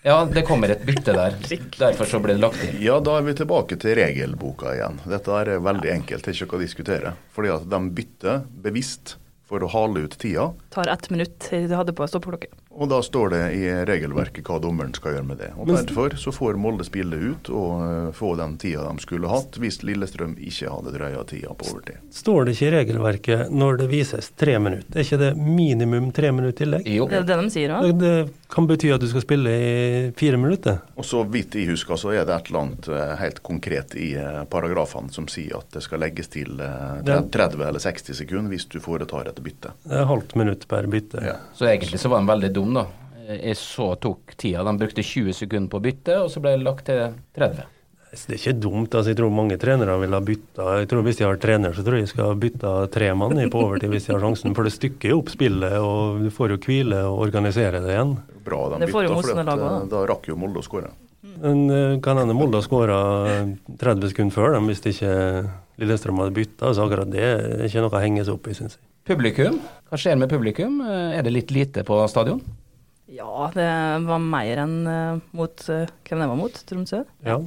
ja, 0.03 0.17
det 0.25 0.43
kommer 0.47 0.73
et 0.73 0.85
bytte 0.85 1.13
der. 1.13 1.37
Derfor 1.79 2.09
så 2.09 2.19
blir 2.23 2.35
det 2.37 2.41
lagt 2.41 2.63
inn. 2.65 2.79
Ja, 2.81 2.97
da 3.03 3.19
er 3.19 3.27
vi 3.27 3.35
tilbake 3.37 3.77
til 3.81 3.97
regelboka 3.99 4.73
igjen. 4.73 4.99
Dette 5.09 5.37
er 5.41 5.57
veldig 5.63 5.93
enkelt, 5.93 6.25
det 6.25 6.33
er 6.33 6.37
ikke 6.39 6.49
noe 6.51 6.59
å 6.59 6.65
diskutere. 6.65 7.15
Fordi 7.35 7.53
at 7.53 7.67
de 7.69 7.81
bytter 7.99 8.43
bevisst 8.65 9.17
for 9.47 9.63
å 9.63 9.69
hale 9.71 10.07
ut 10.07 10.17
tida. 10.19 10.49
Tar 10.75 10.89
ett 10.91 11.09
minutt. 11.13 11.49
De 11.51 11.77
hadde 11.77 11.95
på 11.95 12.07
stoppeklokke. 12.09 12.49
Og 12.77 12.89
da 12.89 12.99
står 13.01 13.29
det 13.33 13.43
i 13.57 13.63
regelverket 13.89 14.45
hva 14.45 14.59
dommeren 14.61 14.93
skal 14.93 15.15
gjøre 15.15 15.25
med 15.25 15.39
det. 15.41 15.49
Og 15.57 15.69
Derfor 15.71 16.13
så 16.21 16.29
får 16.33 16.59
Molde 16.61 16.85
spille 16.85 17.17
ut 17.17 17.49
og 17.49 17.71
uh, 17.81 18.09
få 18.13 18.35
den 18.37 18.53
tida 18.61 18.83
de 18.85 19.01
skulle 19.01 19.31
hatt, 19.31 19.57
hvis 19.57 19.81
Lillestrøm 19.81 20.35
ikke 20.37 20.69
hadde 20.69 20.93
drøya 20.93 21.23
tida 21.25 21.55
på 21.57 21.71
overtid. 21.71 22.03
Står 22.13 22.45
det 22.45 22.53
ikke 22.53 22.67
i 22.67 22.73
regelverket 22.75 23.53
når 23.53 23.81
det 23.81 23.87
vises 23.89 24.29
tre 24.37 24.59
minutter? 24.61 24.93
Er 24.93 25.07
ikke 25.07 25.19
det 25.23 25.31
minimum 25.41 26.11
tre 26.13 26.29
minutter 26.31 26.59
tillegg? 26.61 26.85
Jo. 26.99 27.07
Det 27.09 27.23
er 27.23 27.25
det 27.31 27.39
de 27.41 27.53
sier 27.55 27.73
òg. 27.73 27.89
Det 27.97 28.13
kan 28.53 28.69
bety 28.69 28.93
at 28.93 29.01
du 29.01 29.07
skal 29.09 29.25
spille 29.25 29.51
i 29.57 29.73
fire 30.17 30.37
minutter. 30.39 30.77
Og 30.95 31.05
så 31.05 31.23
vidt 31.27 31.57
jeg 31.57 31.71
husker, 31.71 31.97
så 31.97 32.13
er 32.13 32.29
det 32.29 32.35
et 32.37 32.51
eller 32.51 32.61
annet 32.61 32.91
uh, 32.93 33.15
helt 33.23 33.41
konkret 33.45 33.97
i 33.97 34.11
uh, 34.21 34.43
paragrafene 34.53 35.09
som 35.13 35.25
sier 35.31 35.57
at 35.57 35.73
det 35.73 35.81
skal 35.85 36.05
legges 36.05 36.29
til 36.37 36.61
30 36.61 37.57
eller 37.57 37.81
60 37.81 38.21
sekunder 38.21 38.53
hvis 38.53 38.69
du 38.69 38.77
foretar 38.83 39.33
et 39.33 39.41
bytte. 39.41 39.73
Det 39.81 39.97
er 39.97 40.07
halvt 40.13 40.37
minutt 40.37 40.69
per 40.69 40.85
bytte. 40.93 41.25
Ja. 41.25 41.39
Så 41.57 41.65
egentlig 41.73 41.97
så 41.99 42.13
var 42.13 42.21
det 42.21 42.27
en 42.27 42.33
veldig 42.35 42.53
dumme, 42.67 42.83
da. 42.83 42.87
Jeg 43.27 43.57
så 43.59 43.95
tok 43.99 44.35
tida. 44.39 44.63
De 44.63 44.77
brukte 44.79 45.03
20 45.03 45.35
sekunder 45.35 45.71
på 45.71 45.79
å 45.79 45.83
bytte, 45.83 46.21
og 46.23 46.29
så 46.31 46.43
ble 46.43 46.55
det 46.55 46.63
lagt 46.63 46.85
til 46.87 47.17
30. 47.35 47.65
Det 48.07 48.33
er 48.33 48.39
ikke 48.39 48.59
dumt. 48.63 48.93
altså 48.95 49.11
Jeg 49.11 49.17
tror 49.19 49.33
mange 49.35 49.57
trenere 49.59 49.97
vil 49.99 50.15
ha 50.15 50.21
bytta. 50.23 50.67
Jeg 50.79 50.87
tror 50.87 51.03
Hvis 51.03 51.17
de 51.19 51.25
har 51.27 51.39
trener, 51.43 51.73
så 51.75 51.83
tror 51.83 51.97
jeg 51.97 52.07
de 52.07 52.11
skal 52.13 52.29
ha 52.31 52.37
bytta 52.39 52.71
tre 52.89 53.09
mann 53.13 53.35
i 53.37 53.49
på 53.51 53.59
overtid 53.65 53.91
hvis 53.91 54.07
de 54.07 54.13
har 54.15 54.23
sjansen. 54.23 54.55
For 54.55 54.63
det 54.63 54.71
stykker 54.77 55.11
jo 55.11 55.19
opp 55.19 55.33
spillet, 55.33 55.75
og 55.75 56.23
du 56.23 56.29
får 56.31 56.55
jo 56.55 56.61
hvile 56.63 57.01
og 57.09 57.25
organisere 57.27 57.83
det 57.83 57.97
igjen. 57.97 58.15
Bra 58.47 58.61
de 58.71 58.87
bytta, 58.87 59.19
for 59.19 59.43
at, 59.43 59.51
eh, 59.51 59.83
da 59.91 60.05
rakk 60.07 60.31
jo 60.31 60.39
Molde 60.39 60.63
å 60.63 60.65
skåre. 60.65 60.93
Men 61.43 61.69
eh, 61.69 61.99
kan 61.99 62.17
hende 62.17 62.33
Molde 62.33 62.63
skåra 62.63 63.01
30 63.75 64.13
sekunder 64.13 64.33
før 64.33 64.55
dem 64.55 64.71
hvis 64.71 64.85
ikke 64.87 65.11
Lillestrøm 65.77 66.23
hadde 66.23 66.37
bytta. 66.37 66.71
Så 66.71 66.87
akkurat 66.87 67.11
det 67.11 67.27
er 67.27 67.67
ikke 67.67 67.83
noe 67.83 67.91
å 67.91 68.01
henge 68.01 68.23
seg 68.23 68.39
opp 68.39 68.47
i, 68.47 68.55
syns 68.55 68.79
jeg. 68.79 68.85
Publikum, 69.07 69.59
hva 69.91 69.99
skjer 69.99 70.15
med 70.19 70.31
publikum? 70.31 70.79
Er 70.87 71.21
det 71.27 71.35
litt 71.35 71.51
lite 71.51 71.83
på 71.87 71.99
stadion? 72.11 72.39
Ja, 73.07 73.47
det 73.53 73.67
var 74.03 74.19
mer 74.19 74.59
enn 74.65 74.77
uh, 74.83 75.19
mot 75.37 75.61
uh, 75.71 75.87
hvem 76.07 76.23
det 76.23 76.27
var 76.27 76.39
mot, 76.39 76.57
Tromsø. 76.67 77.03
Ja. 77.23 77.37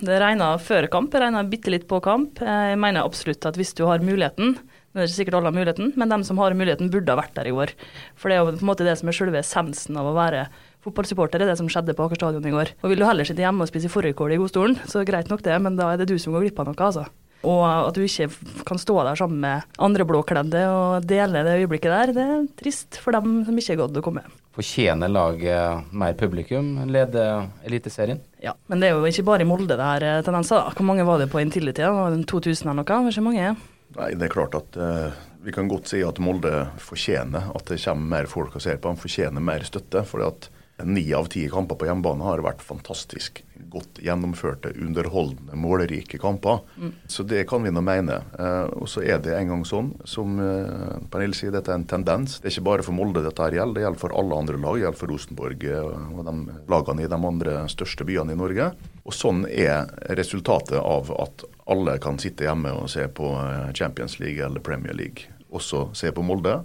Det 0.00 0.16
regna 0.18 0.48
før 0.58 0.88
kamp, 0.90 1.12
det 1.12 1.22
regna 1.22 1.44
bitte 1.46 1.70
litt 1.70 1.86
på 1.90 2.00
kamp. 2.02 2.42
Jeg 2.42 2.80
mener 2.82 3.06
absolutt 3.06 3.46
at 3.46 3.58
hvis 3.58 3.76
du 3.78 3.84
har 3.86 4.02
muligheten, 4.02 4.56
det 4.94 5.02
er 5.02 5.08
ikke 5.08 5.18
sikkert 5.20 5.36
alle 5.38 5.50
har 5.50 5.56
muligheten, 5.56 5.92
men 5.98 6.10
de 6.10 6.18
som 6.26 6.38
har 6.42 6.54
muligheten, 6.54 6.90
burde 6.90 7.14
ha 7.14 7.18
vært 7.18 7.34
der 7.38 7.50
i 7.50 7.54
går. 7.54 7.72
For 8.18 8.30
det 8.30 8.36
er 8.36 8.42
jo 8.42 8.52
på 8.52 8.62
en 8.62 8.70
måte 8.70 8.86
det 8.86 8.94
som 8.98 9.10
er 9.10 9.16
selve 9.16 9.40
essensen 9.40 9.98
av 9.98 10.10
å 10.10 10.14
være 10.14 10.44
fotballsupporter, 10.86 11.40
det 11.40 11.48
er 11.48 11.54
det 11.54 11.60
som 11.62 11.70
skjedde 11.70 11.96
på 11.98 12.06
Aker 12.06 12.20
stadion 12.20 12.46
i 12.46 12.52
går. 12.54 12.74
Og 12.82 12.92
vil 12.92 13.02
du 13.02 13.06
heller 13.06 13.26
sitte 13.26 13.42
hjemme 13.42 13.66
og 13.66 13.70
spise 13.70 13.90
fårikål 13.90 14.36
i 14.36 14.38
godstolen, 14.42 14.78
så 14.90 15.02
greit 15.06 15.30
nok 15.32 15.42
det, 15.46 15.56
men 15.62 15.78
da 15.78 15.92
er 15.92 16.02
det 16.02 16.10
du 16.10 16.14
som 16.22 16.34
går 16.34 16.48
glipp 16.48 16.62
av 16.62 16.70
noe, 16.70 16.78
altså. 16.90 17.06
Og 17.44 17.64
at 17.66 17.98
du 17.98 18.04
ikke 18.06 18.30
kan 18.68 18.80
stå 18.80 19.00
der 19.04 19.18
sammen 19.18 19.42
med 19.42 19.76
andre 19.82 20.06
blåkledde 20.08 20.62
og 20.70 21.08
dele 21.10 21.42
det 21.44 21.58
øyeblikket 21.58 21.92
der, 21.92 22.14
det 22.16 22.30
er 22.36 22.48
trist 22.62 23.02
for 23.02 23.16
dem 23.16 23.42
som 23.48 23.58
ikke 23.60 23.80
gått 23.82 23.98
å 24.00 24.04
komme. 24.04 24.24
Fortjener 24.54 25.10
laget 25.10 25.90
mer 25.90 26.14
publikum, 26.14 26.76
leder 26.86 27.48
Eliteserien? 27.66 28.20
Ja, 28.38 28.52
men 28.70 28.78
det 28.78 28.88
er 28.88 28.94
jo 28.94 29.08
ikke 29.08 29.24
bare 29.26 29.42
i 29.42 29.48
Molde 29.48 29.74
det 29.74 29.82
her 29.82 30.06
eh, 30.06 30.18
tendenser. 30.22 30.68
Hvor 30.76 30.86
mange 30.86 31.06
var 31.06 31.18
det 31.18 31.26
på 31.32 31.40
Intility? 31.42 31.82
2000 31.82 32.68
eller 32.68 32.84
noe? 32.84 33.00
Hvor 33.08 33.24
mange? 33.26 33.48
Nei, 33.94 34.10
det 34.14 34.28
er 34.28 34.32
klart 34.32 34.54
at 34.58 34.78
uh, 34.78 35.16
vi 35.42 35.52
kan 35.54 35.66
godt 35.70 35.90
si 35.90 36.00
at 36.06 36.20
Molde 36.22 36.52
fortjener 36.82 37.50
at 37.54 37.66
det 37.70 37.80
kommer 37.82 38.12
mer 38.14 38.30
folk 38.30 38.54
og 38.54 38.62
ser 38.62 38.78
på. 38.78 38.94
De 38.94 39.02
fortjener 39.02 39.42
mer 39.42 39.66
støtte. 39.66 40.04
fordi 40.06 40.30
at 40.30 40.48
Ni 40.82 41.12
av 41.14 41.28
ti 41.30 41.44
kamper 41.48 41.78
på 41.78 41.86
hjemmebane 41.86 42.24
har 42.26 42.42
vært 42.42 42.62
fantastisk 42.64 43.44
godt 43.74 44.00
gjennomførte, 44.02 44.72
underholdende, 44.82 45.54
målrike 45.58 46.18
kamper. 46.18 46.64
Mm. 46.76 46.92
Så 47.06 47.22
det 47.22 47.44
kan 47.50 47.62
vi 47.62 47.70
nå 47.74 47.82
mene. 47.84 48.20
Eh, 48.38 48.66
og 48.80 48.88
så 48.90 49.04
er 49.06 49.20
det 49.22 49.36
en 49.36 49.52
gang 49.52 49.62
sånn, 49.68 49.92
som 50.08 50.34
eh, 50.42 50.98
Pernille 51.12 51.38
sier, 51.38 51.54
dette 51.54 51.70
er 51.70 51.78
en 51.78 51.86
tendens. 51.90 52.40
Det 52.40 52.50
er 52.50 52.56
ikke 52.56 52.68
bare 52.70 52.86
for 52.86 52.96
Molde 52.96 53.22
dette 53.24 53.46
her 53.46 53.58
gjelder, 53.58 53.78
det 53.78 53.86
gjelder 53.86 54.02
for 54.02 54.16
alle 54.18 54.40
andre 54.42 54.58
lag. 54.58 54.74
Det 54.74 54.84
gjelder 54.84 55.02
for 55.02 55.14
Rosenborg 55.14 55.66
eh, 55.70 56.10
og 56.18 56.26
de 56.26 56.58
lagene 56.74 57.06
i 57.06 57.10
de 57.14 57.20
andre 57.30 57.56
største 57.70 58.06
byene 58.08 58.34
i 58.34 58.40
Norge. 58.42 58.70
Og 59.04 59.14
sånn 59.14 59.44
er 59.46 59.90
resultatet 60.18 60.80
av 60.80 61.10
at 61.20 61.46
alle 61.70 61.98
kan 62.02 62.18
sitte 62.20 62.48
hjemme 62.48 62.74
og 62.76 62.90
se 62.92 63.06
på 63.08 63.30
Champions 63.76 64.18
League 64.20 64.42
eller 64.42 64.64
Premier 64.64 64.96
League. 64.96 65.30
Også 65.54 65.86
se 65.96 66.10
på 66.12 66.24
Molde. 66.26 66.58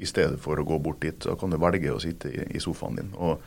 I 0.00 0.08
stedet 0.08 0.40
for 0.40 0.58
å 0.58 0.66
gå 0.66 0.78
bort 0.82 1.02
dit, 1.04 1.16
så 1.22 1.36
kan 1.38 1.52
du 1.52 1.58
velge 1.60 1.92
å 1.92 2.00
sitte 2.02 2.32
i, 2.32 2.46
i 2.56 2.62
sofaen 2.62 2.96
din. 3.00 3.14
Og 3.20 3.42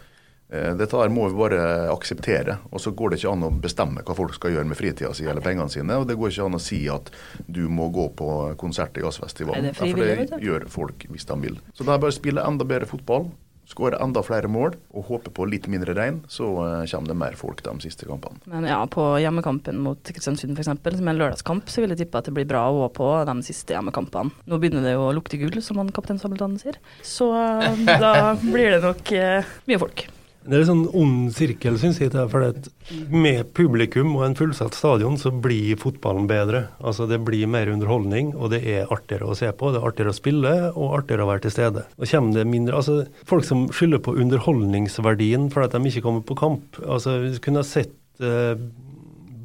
Eh, 0.53 0.73
dette 0.77 0.99
her 0.99 1.09
må 1.09 1.25
vi 1.31 1.37
bare 1.37 1.61
akseptere. 1.89 2.59
Og 2.69 2.81
så 2.81 2.91
går 2.93 3.13
det 3.13 3.21
ikke 3.21 3.31
an 3.33 3.45
å 3.47 3.51
bestemme 3.63 4.03
hva 4.05 4.15
folk 4.17 4.35
skal 4.37 4.53
gjøre 4.53 4.69
med 4.69 4.77
fritida 4.77 5.09
si 5.17 5.25
eller 5.25 5.41
pengene 5.41 5.71
sine. 5.73 5.97
Og 5.97 6.05
det 6.09 6.17
går 6.19 6.29
ikke 6.29 6.49
an 6.49 6.59
å 6.59 6.61
si 6.61 6.83
at 6.93 7.09
du 7.47 7.63
må 7.73 7.89
gå 7.93 8.09
på 8.19 8.27
konsert 8.61 8.99
i 8.99 9.05
Jazzfestivalen. 9.05 9.71
For 9.77 9.97
det 9.97 10.43
gjør 10.43 10.67
folk 10.69 11.07
hvis 11.09 11.25
de 11.29 11.39
vil. 11.41 11.57
Så 11.73 11.87
det 11.87 11.95
er 11.95 12.03
bare 12.03 12.13
å 12.13 12.19
spille 12.19 12.45
enda 12.45 12.67
bedre 12.69 12.89
fotball. 12.89 13.31
Skåre 13.69 13.99
enda 14.03 14.23
flere 14.25 14.49
mål 14.51 14.75
og 14.91 15.07
håpe 15.07 15.31
på 15.33 15.45
litt 15.47 15.69
mindre 15.71 15.95
regn, 15.95 16.21
så 16.31 16.49
uh, 16.59 16.83
kommer 16.89 17.13
det 17.13 17.17
mer 17.19 17.37
folk 17.39 17.63
de 17.65 17.75
siste 17.83 18.07
kampene. 18.09 18.41
Men 18.51 18.67
ja, 18.67 18.81
på 18.91 19.05
hjemmekampen 19.23 19.79
mot 19.83 19.99
Kristiansund 20.03 20.57
f.eks., 20.57 20.71
som 20.73 21.07
er 21.07 21.13
en 21.13 21.21
lørdagskamp, 21.21 21.71
så 21.71 21.83
vil 21.83 21.95
jeg 21.95 22.03
tippe 22.03 22.19
at 22.19 22.27
det 22.27 22.35
blir 22.35 22.49
bra 22.49 22.65
òg 22.71 22.89
på 22.97 23.07
de 23.29 23.37
siste 23.47 23.75
hjemmekampene. 23.75 24.33
Nå 24.49 24.59
begynner 24.59 24.83
det 24.85 24.97
jo 24.97 25.07
å 25.07 25.13
lukte 25.15 25.39
gull, 25.41 25.61
som 25.63 25.79
han 25.81 25.93
kaptein 25.95 26.19
Sabeltann 26.21 26.59
sier. 26.61 26.81
Så 27.05 27.31
uh, 27.31 27.85
da 28.03 28.33
blir 28.43 28.75
det 28.75 28.83
nok 28.83 29.15
uh, 29.15 29.55
mye 29.69 29.81
folk. 29.87 30.07
Det 30.43 30.57
er 30.57 30.63
en 30.63 30.67
sånn 30.67 30.87
ond 30.99 31.29
sirkel, 31.35 31.77
syns 31.79 32.01
jeg. 32.01 32.11
For 32.31 32.43
med 33.13 33.51
publikum 33.55 34.11
og 34.17 34.25
en 34.27 34.37
fullsatt 34.37 34.75
stadion, 34.75 35.15
så 35.19 35.31
blir 35.31 35.79
fotballen 35.79 36.27
bedre. 36.27 36.65
Altså 36.83 37.07
Det 37.07 37.21
blir 37.23 37.47
mer 37.47 37.71
underholdning, 37.71 38.33
og 38.35 38.51
det 38.51 38.63
er 38.67 38.91
artigere 38.91 39.29
å 39.31 39.37
se 39.39 39.51
på. 39.55 39.71
Det 39.71 39.79
er 39.79 39.87
artigere 39.87 40.13
å 40.13 40.19
spille, 40.19 40.53
og 40.73 40.97
artigere 40.99 41.25
å 41.25 41.31
være 41.31 41.45
til 41.45 41.55
stede. 41.55 41.85
Og 41.97 42.33
det 42.35 42.47
mindre, 42.47 42.75
altså 42.75 43.03
Folk 43.29 43.45
som 43.47 43.67
skylder 43.73 44.01
på 44.03 44.15
underholdningsverdien 44.19 45.49
fordi 45.53 45.77
de 45.77 45.89
ikke 45.89 46.03
kommer 46.05 46.25
på 46.27 46.37
kamp. 46.39 46.79
altså 46.85 47.17
kunne 47.43 47.63
sett 47.63 47.95
uh, 48.21 48.55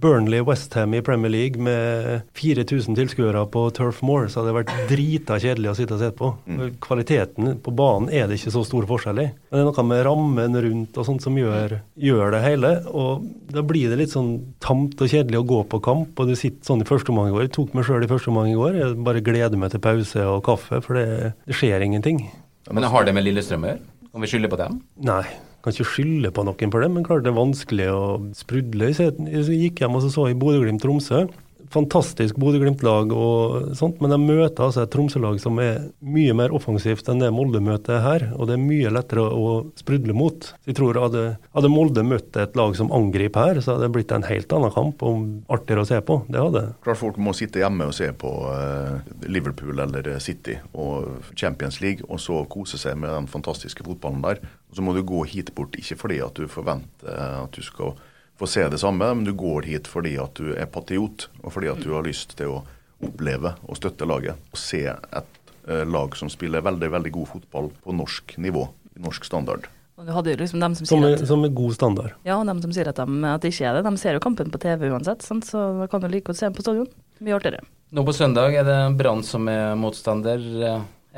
Burnley-Westham 0.01 0.95
i 0.97 1.03
Premier 1.05 1.33
League 1.33 1.63
med 1.63 2.21
4000 2.39 2.97
tilskuere 2.99 3.45
på 3.53 3.65
Turf 3.77 4.01
Moor, 4.07 4.29
så 4.29 4.41
hadde 4.41 4.53
det 4.53 4.59
vært 4.59 4.91
drita 4.91 5.39
kjedelig 5.43 5.73
å 5.73 5.77
sitte 5.79 5.97
og 5.97 6.03
se 6.03 6.11
på. 6.19 6.31
Mm. 6.47 6.63
Kvaliteten 6.85 7.59
på 7.65 7.75
banen 7.79 8.11
er 8.15 8.29
det 8.29 8.39
ikke 8.39 8.55
så 8.55 8.65
stor 8.67 8.89
forskjell 8.91 9.23
i. 9.25 9.27
Men 9.49 9.59
det 9.59 9.65
er 9.65 9.69
noe 9.71 9.87
med 9.91 10.05
rammen 10.07 10.61
rundt 10.69 11.01
og 11.01 11.09
sånt 11.09 11.25
som 11.25 11.39
gjør, 11.39 11.79
gjør, 11.99 12.27
det 12.35 12.43
hele. 12.45 12.73
Og 12.93 13.27
da 13.55 13.65
blir 13.67 13.93
det 13.93 14.01
litt 14.03 14.15
sånn 14.15 14.33
tamt 14.65 15.01
og 15.01 15.13
kjedelig 15.13 15.43
å 15.43 15.49
gå 15.55 15.63
på 15.73 15.83
kamp, 15.85 16.15
og 16.19 16.31
du 16.31 16.37
sitter 16.39 16.73
sånn 16.73 16.85
i 16.85 16.89
første 16.89 17.15
omgang 17.15 17.33
i 17.33 17.37
går. 17.37 17.47
Jeg 17.49 17.57
tok 17.59 17.77
meg 17.77 17.89
sjøl 17.89 18.07
i 18.07 18.11
første 18.11 18.33
omgang 18.33 18.53
i 18.53 18.59
går. 18.59 18.81
Jeg 18.83 19.03
bare 19.09 19.25
gleder 19.25 19.61
meg 19.61 19.75
til 19.75 19.85
pause 19.85 20.31
og 20.31 20.43
kaffe, 20.47 20.83
for 20.85 20.99
det, 20.99 21.35
det 21.49 21.59
skjer 21.59 21.85
ingenting. 21.85 22.25
Men 22.71 22.91
har 22.93 23.07
det 23.07 23.15
med 23.17 23.25
Lillestrøm 23.25 23.65
å 23.65 23.73
gjøre? 23.73 23.87
Kan 24.09 24.25
vi 24.25 24.31
skylde 24.31 24.51
på 24.51 24.59
dem? 24.59 24.81
Nei, 25.05 25.23
kan 25.62 25.75
ikke 25.75 25.90
skylde 25.90 26.31
på 26.35 26.44
noen 26.47 26.73
for 26.73 26.85
det, 26.85 26.90
men 26.94 27.07
klart 27.07 27.25
det 27.27 27.33
er 27.33 27.38
vanskelig 27.38 27.88
å 27.90 28.03
sprudle. 28.37 28.92
Jeg 28.94 29.61
gikk 29.64 29.83
hjem 29.83 29.99
og 29.99 30.07
så 30.07 30.29
i 30.31 30.37
Bodø-Glimt-Tromsø 30.38 31.27
fantastisk 31.72 32.38
Bodø-Glimt-lag 32.40 33.12
og 33.14 33.72
sånt, 33.78 34.00
men 34.02 34.12
de 34.12 34.18
møter 34.20 34.64
altså 34.64 34.85
et 34.85 34.92
Tromsø-lag 34.92 35.38
som 35.42 35.59
er 35.62 35.88
mye 36.04 36.35
mer 36.37 36.54
offensivt 36.57 37.09
enn 37.11 37.22
det 37.22 37.31
Molde 37.35 37.61
møter 37.64 38.02
her. 38.04 38.28
Og 38.37 38.48
det 38.48 38.57
er 38.57 38.64
mye 38.64 38.92
lettere 38.94 39.24
å 39.24 39.52
sprudle 39.78 40.16
mot. 40.16 40.50
Så 40.52 40.72
jeg 40.72 40.78
tror 40.78 41.00
hadde, 41.02 41.24
hadde 41.57 41.72
Molde 41.72 42.04
møtt 42.07 42.38
et 42.40 42.57
lag 42.59 42.76
som 42.78 42.92
angriper 42.94 43.50
her, 43.50 43.62
så 43.62 43.74
hadde 43.74 43.87
det 43.87 43.94
blitt 43.96 44.14
en 44.14 44.26
helt 44.28 44.52
annen 44.57 44.74
kamp 44.74 45.04
og 45.07 45.54
artigere 45.54 45.85
å 45.85 45.90
se 45.90 46.00
på. 46.04 46.20
Det 46.28 46.42
hadde 46.42 46.64
Klart 46.85 47.02
folk 47.02 47.20
må 47.22 47.35
sitte 47.37 47.62
hjemme 47.62 47.88
og 47.88 47.96
se 47.96 48.11
på 48.16 48.33
uh, 48.48 48.98
Liverpool 49.28 49.85
eller 49.85 50.14
City 50.24 50.59
og 50.72 51.33
Champions 51.35 51.81
League, 51.85 52.07
og 52.09 52.22
så 52.22 52.42
kose 52.50 52.81
seg 52.81 52.98
med 53.00 53.12
den 53.12 53.28
fantastiske 53.31 53.85
fotballen 53.87 54.24
der. 54.24 54.42
Og 54.70 54.78
så 54.78 54.85
må 54.85 54.94
du 54.96 55.02
gå 55.07 55.24
hit 55.28 55.54
bort, 55.57 55.76
ikke 55.78 55.98
fordi 56.00 56.22
at 56.24 56.38
du 56.38 56.48
forventer 56.50 57.18
at 57.44 57.54
du 57.54 57.64
skal 57.64 57.96
få 58.38 58.46
se 58.46 58.68
det 58.70 58.79
samme, 58.79 59.09
men 59.14 59.24
du 59.27 59.33
går 59.37 59.66
hit 59.68 59.88
fordi 59.90 60.16
at 60.22 60.38
du 60.38 60.53
er 60.55 60.68
patriot, 60.70 61.29
og 61.42 61.55
fordi 61.55 61.72
at 61.72 61.83
du 61.83 61.92
har 61.96 62.07
lyst 62.07 62.37
til 62.38 62.59
å 62.59 62.61
oppleve 63.05 63.55
og 63.66 63.79
støtte 63.79 64.07
laget. 64.09 64.38
Og 64.53 64.61
se 64.61 64.85
et 64.88 65.40
uh, 65.68 65.83
lag 65.87 66.14
som 66.18 66.31
spiller 66.33 66.64
veldig, 66.64 66.92
veldig 66.94 67.12
god 67.14 67.33
fotball 67.35 67.72
på 67.83 67.96
norsk 67.98 68.38
nivå, 68.42 68.68
norsk 69.03 69.27
standard. 69.27 69.68
Liksom 69.98 70.62
som, 70.62 70.74
som, 70.87 71.05
at, 71.09 71.24
som, 71.27 71.42
er, 71.42 71.51
god 71.51 71.74
standard. 71.74 72.12
Ja, 72.22 72.37
og 72.38 72.46
dem 72.46 72.61
som 72.62 72.70
sier 72.74 72.87
at, 72.87 73.01
de, 73.01 73.22
at 73.27 73.42
det 73.42 73.51
ikke 73.51 73.66
er 73.66 73.81
det. 73.81 73.83
De 73.88 73.98
ser 73.98 74.14
jo 74.14 74.22
kampen 74.22 74.53
på 74.55 74.61
TV 74.62 74.85
uansett, 74.92 75.24
sant? 75.27 75.46
så 75.48 75.72
da 75.81 75.88
kan 75.90 76.05
du 76.05 76.07
like 76.07 76.29
godt 76.29 76.38
se 76.38 76.46
den 76.46 76.55
på 76.55 76.62
stadion. 76.62 76.87
Mye 77.18 77.35
artigere. 77.35 77.66
Nå 77.90 78.05
på 78.07 78.14
søndag 78.14 78.55
er 78.55 78.68
det 78.68 78.79
Brann 79.01 79.24
som 79.27 79.51
er 79.51 79.74
motstander. 79.81 80.44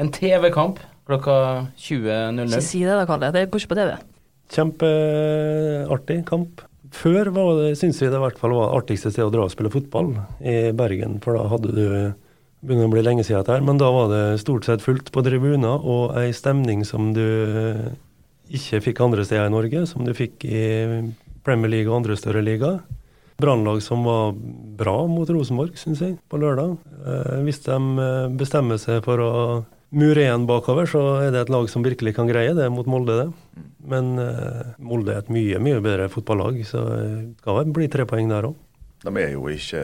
En 0.01 0.09
TV-kamp 0.17 0.81
klokka 1.11 1.37
20.00. 1.77 2.47
Ikke 2.47 2.65
si 2.65 2.81
det 2.87 2.97
da, 2.97 3.05
Kalle. 3.09 3.33
Det 3.37 3.45
går 3.51 3.65
ikke 3.65 3.75
på 3.75 3.81
TV. 3.83 3.95
Kjempeartig 4.57 6.23
kamp. 6.31 6.65
Før 6.91 7.31
syntes 7.79 8.01
vi 8.03 8.09
det 8.11 8.19
i 8.19 8.25
hvert 8.25 8.41
fall 8.41 8.57
var 8.57 8.75
artigste 8.77 9.13
sted 9.13 9.29
å 9.29 9.33
dra 9.33 9.47
og 9.47 9.53
spille 9.53 9.73
fotball 9.73 10.13
i 10.43 10.73
Bergen. 10.77 11.19
For 11.25 11.39
da 11.39 11.47
hadde 11.53 11.75
du 11.77 11.85
begynner 12.61 12.91
å 12.91 12.93
bli 12.93 13.05
lenge 13.07 13.25
siden 13.25 13.47
her, 13.49 13.65
men 13.65 13.79
da 13.81 13.89
var 13.95 14.11
det 14.13 14.41
stort 14.43 14.67
sett 14.69 14.83
fullt 14.85 15.09
på 15.15 15.23
tribuner 15.25 15.81
og 15.81 16.17
ei 16.21 16.29
stemning 16.37 16.83
som 16.85 17.15
du 17.17 17.25
ikke 18.51 18.83
fikk 18.85 19.01
andre 19.05 19.25
steder 19.25 19.49
i 19.49 19.55
Norge, 19.55 19.85
som 19.89 20.05
du 20.05 20.13
fikk 20.17 20.45
i 20.45 20.65
Premier 21.47 21.73
League 21.73 21.91
og 21.91 22.03
andre 22.03 22.19
større 22.19 22.43
ligaer. 22.45 22.81
Brannlag 23.41 23.81
som 23.81 24.05
var 24.05 24.35
bra 24.77 24.99
mot 25.09 25.31
Rosenborg, 25.33 25.79
syns 25.81 26.03
jeg, 26.05 26.19
på 26.29 26.41
lørdag. 26.41 26.75
Eh, 27.01 27.37
hvis 27.47 27.63
de 27.65 27.77
eh, 27.79 28.33
bestemmer 28.37 28.81
seg 28.81 29.01
for 29.07 29.23
å 29.25 29.31
mure 29.91 30.23
igjen 30.25 30.47
bakover, 30.49 30.89
så 30.89 31.03
er 31.25 31.35
det 31.35 31.45
et 31.45 31.53
lag 31.53 31.69
som 31.71 31.85
virkelig 31.85 32.15
kan 32.17 32.31
greie 32.31 32.55
det 32.57 32.69
mot 32.73 32.89
Molde, 32.91 33.17
det. 33.25 33.63
Men 33.91 34.13
uh, 34.21 34.75
Molde 34.79 35.15
er 35.15 35.23
et 35.25 35.31
mye, 35.33 35.61
mye 35.63 35.81
bedre 35.85 36.11
fotballag, 36.13 36.61
så 36.69 36.85
det 36.91 37.07
skal 37.41 37.73
bli 37.75 37.89
tre 37.93 38.07
poeng 38.09 38.31
der 38.31 38.51
òg. 38.51 38.59
De 39.01 39.13
er 39.17 39.31
jo 39.33 39.47
ikke 39.49 39.81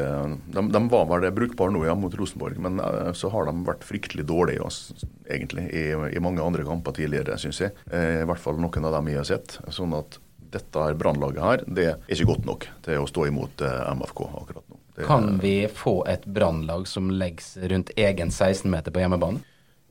De, 0.52 0.60
de 0.60 0.80
var 0.92 1.06
vel 1.08 1.24
brukbare 1.32 1.72
nå 1.72 1.86
ja, 1.86 1.94
mot 1.96 2.12
Rosenborg, 2.12 2.58
men 2.60 2.78
uh, 2.82 3.10
så 3.16 3.32
har 3.32 3.48
de 3.48 3.56
vært 3.66 3.86
fryktelig 3.88 4.26
dårlige 4.28 4.62
altså, 4.66 5.08
egentlig 5.24 5.66
i, 5.72 5.88
i, 6.12 6.22
mange 6.22 6.44
andre 6.44 6.66
kamper 6.68 6.98
tidligere, 7.00 7.38
syns 7.40 7.64
jeg. 7.64 7.74
Uh, 7.88 8.22
I 8.22 8.28
hvert 8.28 8.42
fall 8.42 8.60
noen 8.60 8.88
av 8.88 8.98
dem 8.98 9.12
jeg 9.12 9.22
har 9.22 9.28
sett. 9.32 9.58
Sånn 9.74 9.96
at 9.96 10.20
dette 10.56 10.88
brannlaget 11.00 11.42
her, 11.42 11.64
det 11.66 11.86
er 11.90 12.12
ikke 12.12 12.30
godt 12.30 12.46
nok 12.46 12.68
til 12.86 13.02
å 13.02 13.08
stå 13.10 13.26
imot 13.32 13.64
MFK 13.98 14.20
akkurat 14.28 14.62
nå. 14.62 14.78
Det, 14.96 15.04
kan 15.04 15.34
vi 15.42 15.66
få 15.68 15.98
et 16.08 16.22
brannlag 16.24 16.86
som 16.88 17.10
legges 17.12 17.56
rundt 17.68 17.90
egen 18.00 18.30
16-meter 18.32 18.94
på 18.94 19.02
hjemmebane? 19.02 19.42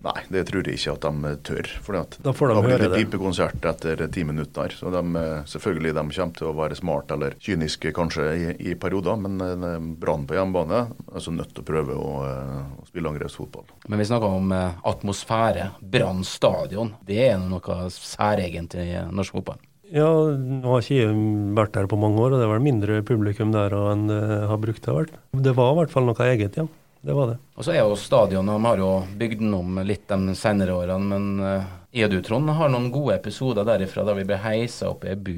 Nei, 0.06 0.22
det 0.30 0.44
tror 0.50 0.68
jeg 0.68 0.78
ikke 0.78 0.94
at 0.94 1.06
de 1.06 1.32
tør. 1.48 1.70
For 1.82 1.98
da 1.98 2.34
får 2.36 2.52
de 2.52 2.62
høre 2.68 2.90
det. 2.92 3.00
pipekonsert 3.00 3.64
etter 3.66 4.04
ti 4.14 4.22
minutter. 4.28 4.76
Så 4.78 4.92
de, 4.94 5.24
selvfølgelig 5.50 5.96
de 5.98 6.04
kommer 6.06 6.38
til 6.38 6.50
å 6.52 6.56
være 6.60 6.78
smart 6.78 7.14
eller 7.16 7.38
kyniske 7.42 7.94
kanskje 7.96 8.28
i, 8.36 8.46
i 8.70 8.76
perioder, 8.78 9.18
men 9.26 9.42
eh, 9.42 9.80
Brann 10.02 10.28
på 10.30 10.38
hjemmebane 10.38 10.84
er 10.84 10.92
altså 11.10 11.34
nødt 11.34 11.56
til 11.56 11.66
å 11.66 11.70
prøve 11.72 11.98
å, 11.98 12.12
eh, 12.28 12.62
å 12.84 12.86
spille 12.90 13.10
angrepsfotball. 13.16 13.66
Men 13.90 14.04
vi 14.04 14.10
snakker 14.12 14.38
om 14.38 14.54
eh, 14.54 14.78
atmosfære. 14.94 15.72
Brann 15.82 16.22
stadion, 16.28 16.94
det 17.08 17.24
er 17.32 17.42
noe 17.42 17.88
særegent 17.96 18.78
i 18.78 18.92
norsk 19.10 19.40
fotball? 19.40 19.62
Ja, 19.96 20.06
nå 20.06 20.66
har 20.66 20.82
ikke 20.82 21.02
jeg 21.02 21.18
vært 21.58 21.76
der 21.78 21.90
på 21.90 21.98
mange 22.02 22.22
år, 22.22 22.34
og 22.36 22.42
det 22.42 22.50
var 22.50 22.62
mindre 22.62 23.02
publikum 23.06 23.54
der 23.54 23.74
enn 23.94 24.08
det 24.10 24.24
har 24.50 24.62
brukt 24.62 24.82
det 24.86 24.92
har 24.92 25.06
vært. 25.06 25.22
Det 25.46 25.54
var 25.58 25.74
i 25.74 25.78
hvert 25.82 25.94
fall 25.94 26.10
noe 26.10 26.34
eget, 26.34 26.58
ja 26.62 26.70
det 27.06 27.14
var 27.14 27.28
det. 27.28 27.38
Og 27.54 27.66
så 27.66 27.76
er 27.76 27.84
jo 27.84 27.98
stadionet 28.00 28.56
de 28.56 28.66
har 28.66 28.80
jo 28.82 28.90
bygd 29.20 29.44
den 29.44 29.54
om 29.54 29.78
litt 29.86 30.10
de 30.10 30.34
senere 30.38 30.74
årene, 30.74 31.06
men 31.06 31.26
uh, 31.38 31.74
er 31.94 32.10
du, 32.10 32.18
Trond, 32.26 32.50
har 32.58 32.72
noen 32.74 32.88
gode 32.94 33.20
episoder 33.20 33.68
derifra 33.68 34.02
da 34.08 34.16
vi 34.18 34.24
ble 34.26 34.40
heisa 34.42 34.90
opp 34.90 35.06
i 35.06 35.12
ei 35.14 35.18
bu? 35.20 35.36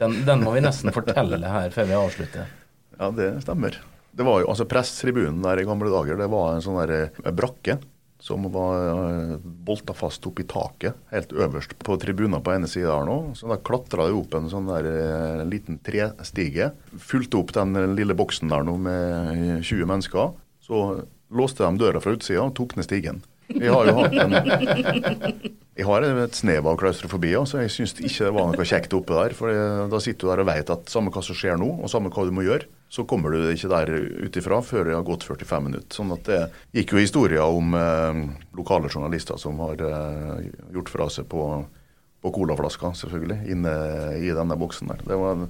Den, 0.00 0.22
den, 0.24 0.40
må 0.40 0.54
vi 0.54 0.62
nesten 0.64 0.94
fortelle 0.96 1.42
her 1.44 1.74
før 1.74 1.90
vi 1.90 1.98
avslutter. 1.98 2.54
Ja, 2.96 3.10
det 3.12 3.34
stemmer. 3.44 3.76
Det 4.16 4.24
var 4.24 4.40
jo, 4.40 4.48
altså 4.48 4.64
Presstribunen 4.70 5.42
der 5.44 5.60
i 5.60 5.66
gamle 5.68 5.92
dager, 5.92 6.16
det 6.16 6.30
var 6.32 6.54
en 6.54 6.64
sånn 6.64 6.80
der 6.80 6.94
eh, 6.96 7.34
brakke 7.36 7.76
som 8.24 8.46
var 8.54 8.86
uh, 8.96 9.34
bolta 9.44 9.92
fast 9.92 10.24
opp 10.24 10.40
i 10.40 10.46
taket, 10.48 10.96
helt 11.10 11.34
øverst 11.36 11.74
på 11.84 11.98
tribunen 12.00 12.40
på 12.40 12.54
ene 12.54 12.70
sida 12.70 12.94
her 12.94 13.04
nå. 13.04 13.18
Så 13.36 13.50
da 13.50 13.58
klatra 13.60 14.06
det 14.08 14.16
opp 14.16 14.38
en 14.38 14.48
sånn 14.48 14.70
der 14.70 15.44
liten 15.50 15.76
trestige. 15.84 16.70
Fulgte 16.96 17.42
opp 17.42 17.52
den 17.52 17.76
lille 17.92 18.16
boksen 18.16 18.48
der 18.48 18.64
nå 18.64 18.78
med 18.86 19.60
20 19.60 19.90
mennesker. 19.92 20.32
Så 20.64 20.80
låste 21.34 21.64
de 21.64 21.78
døra 21.80 22.00
fra 22.00 22.14
utsida 22.16 22.44
og 22.44 22.54
tok 22.56 22.76
ned 22.78 22.88
stigen. 22.88 23.22
Jeg 23.52 23.68
har 23.68 23.90
jo 23.90 23.98
hatt 23.98 24.14
en 24.16 24.32
Jeg 25.74 25.84
har 25.88 26.04
et 26.06 26.36
snev 26.38 26.68
av 26.70 26.78
klaustrofobi, 26.80 27.32
så 27.50 27.60
jeg 27.64 27.72
syns 27.74 27.92
ikke 27.98 28.28
det 28.28 28.32
var 28.36 28.46
noe 28.48 28.66
kjekt 28.68 28.94
oppe 28.94 29.16
der. 29.18 29.34
For 29.36 29.50
da 29.90 30.00
sitter 30.00 30.22
du 30.22 30.30
der 30.30 30.42
og 30.44 30.48
vet 30.48 30.70
at 30.70 30.92
samme 30.92 31.10
hva 31.12 31.22
som 31.26 31.36
skjer 31.36 31.58
nå, 31.60 31.66
og 31.82 31.90
samme 31.90 32.12
hva 32.14 32.24
du 32.24 32.32
må 32.32 32.46
gjøre, 32.46 32.68
så 32.94 33.02
kommer 33.10 33.34
du 33.34 33.50
ikke 33.50 33.72
der 33.72 33.90
ut 34.22 34.38
ifra 34.38 34.60
før 34.62 34.86
det 34.86 34.94
har 34.94 35.04
gått 35.04 35.26
45 35.26 35.66
minutter. 35.66 35.98
Sånn 35.98 36.14
at 36.14 36.30
det 36.30 36.40
gikk 36.78 36.94
jo 36.94 37.02
historier 37.02 37.42
om 37.42 37.74
eh, 37.74 38.22
lokale 38.54 38.88
journalister 38.92 39.40
som 39.42 39.58
har 39.66 39.82
eh, 39.82 40.46
gjort 40.78 40.94
fra 40.94 41.10
seg 41.12 41.28
på 41.32 41.48
på 42.24 42.32
colaflaska, 42.32 42.94
selvfølgelig, 42.96 43.42
inne 43.52 43.72
i 44.16 44.30
denne 44.32 44.56
boksen 44.56 44.88
der. 44.88 45.02
Det 45.04 45.16
var 45.20 45.42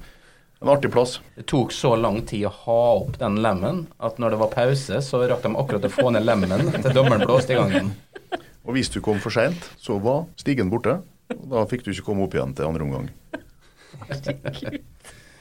en, 0.65 0.73
artig 0.73 0.91
plass. 0.93 1.19
Det 1.37 1.45
tok 1.51 1.73
så 1.73 1.95
lang 2.01 2.23
tid 2.27 2.47
å 2.49 2.53
ha 2.65 2.81
opp 3.03 3.19
den 3.21 3.41
lemmen 3.45 3.85
at 3.99 4.19
når 4.19 4.35
det 4.35 4.41
var 4.41 4.53
pause, 4.55 5.01
så 5.05 5.21
rakk 5.29 5.45
de 5.45 5.53
akkurat 5.61 5.85
å 5.85 5.93
få 5.93 6.11
ned 6.15 6.25
lemmen 6.27 6.71
til 6.73 6.95
dommeren 6.97 7.27
blåste 7.27 7.55
i 7.55 7.61
gangen. 7.61 7.93
Og 8.65 8.73
hvis 8.79 8.89
du 8.93 9.03
kom 9.05 9.21
for 9.21 9.35
seint, 9.35 9.69
så 9.77 9.99
var 10.01 10.25
stigen 10.41 10.73
borte. 10.73 10.99
Og 11.35 11.47
da 11.53 11.67
fikk 11.69 11.85
du 11.85 11.93
ikke 11.93 12.07
komme 12.09 12.25
opp 12.25 12.35
igjen 12.37 12.57
til 12.57 12.69
andre 12.69 12.89
omgang. 12.89 13.13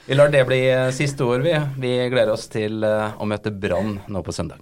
Vi 0.06 0.16
lar 0.18 0.32
det 0.34 0.44
bli 0.44 0.60
eh, 0.68 0.90
siste 0.92 1.24
ord, 1.24 1.46
vi. 1.46 1.56
Vi 1.80 1.96
gleder 2.12 2.34
oss 2.36 2.50
til 2.52 2.84
eh, 2.84 3.16
å 3.16 3.28
møte 3.30 3.56
Brann 3.56 4.02
nå 4.12 4.24
på 4.24 4.36
søndag. 4.36 4.60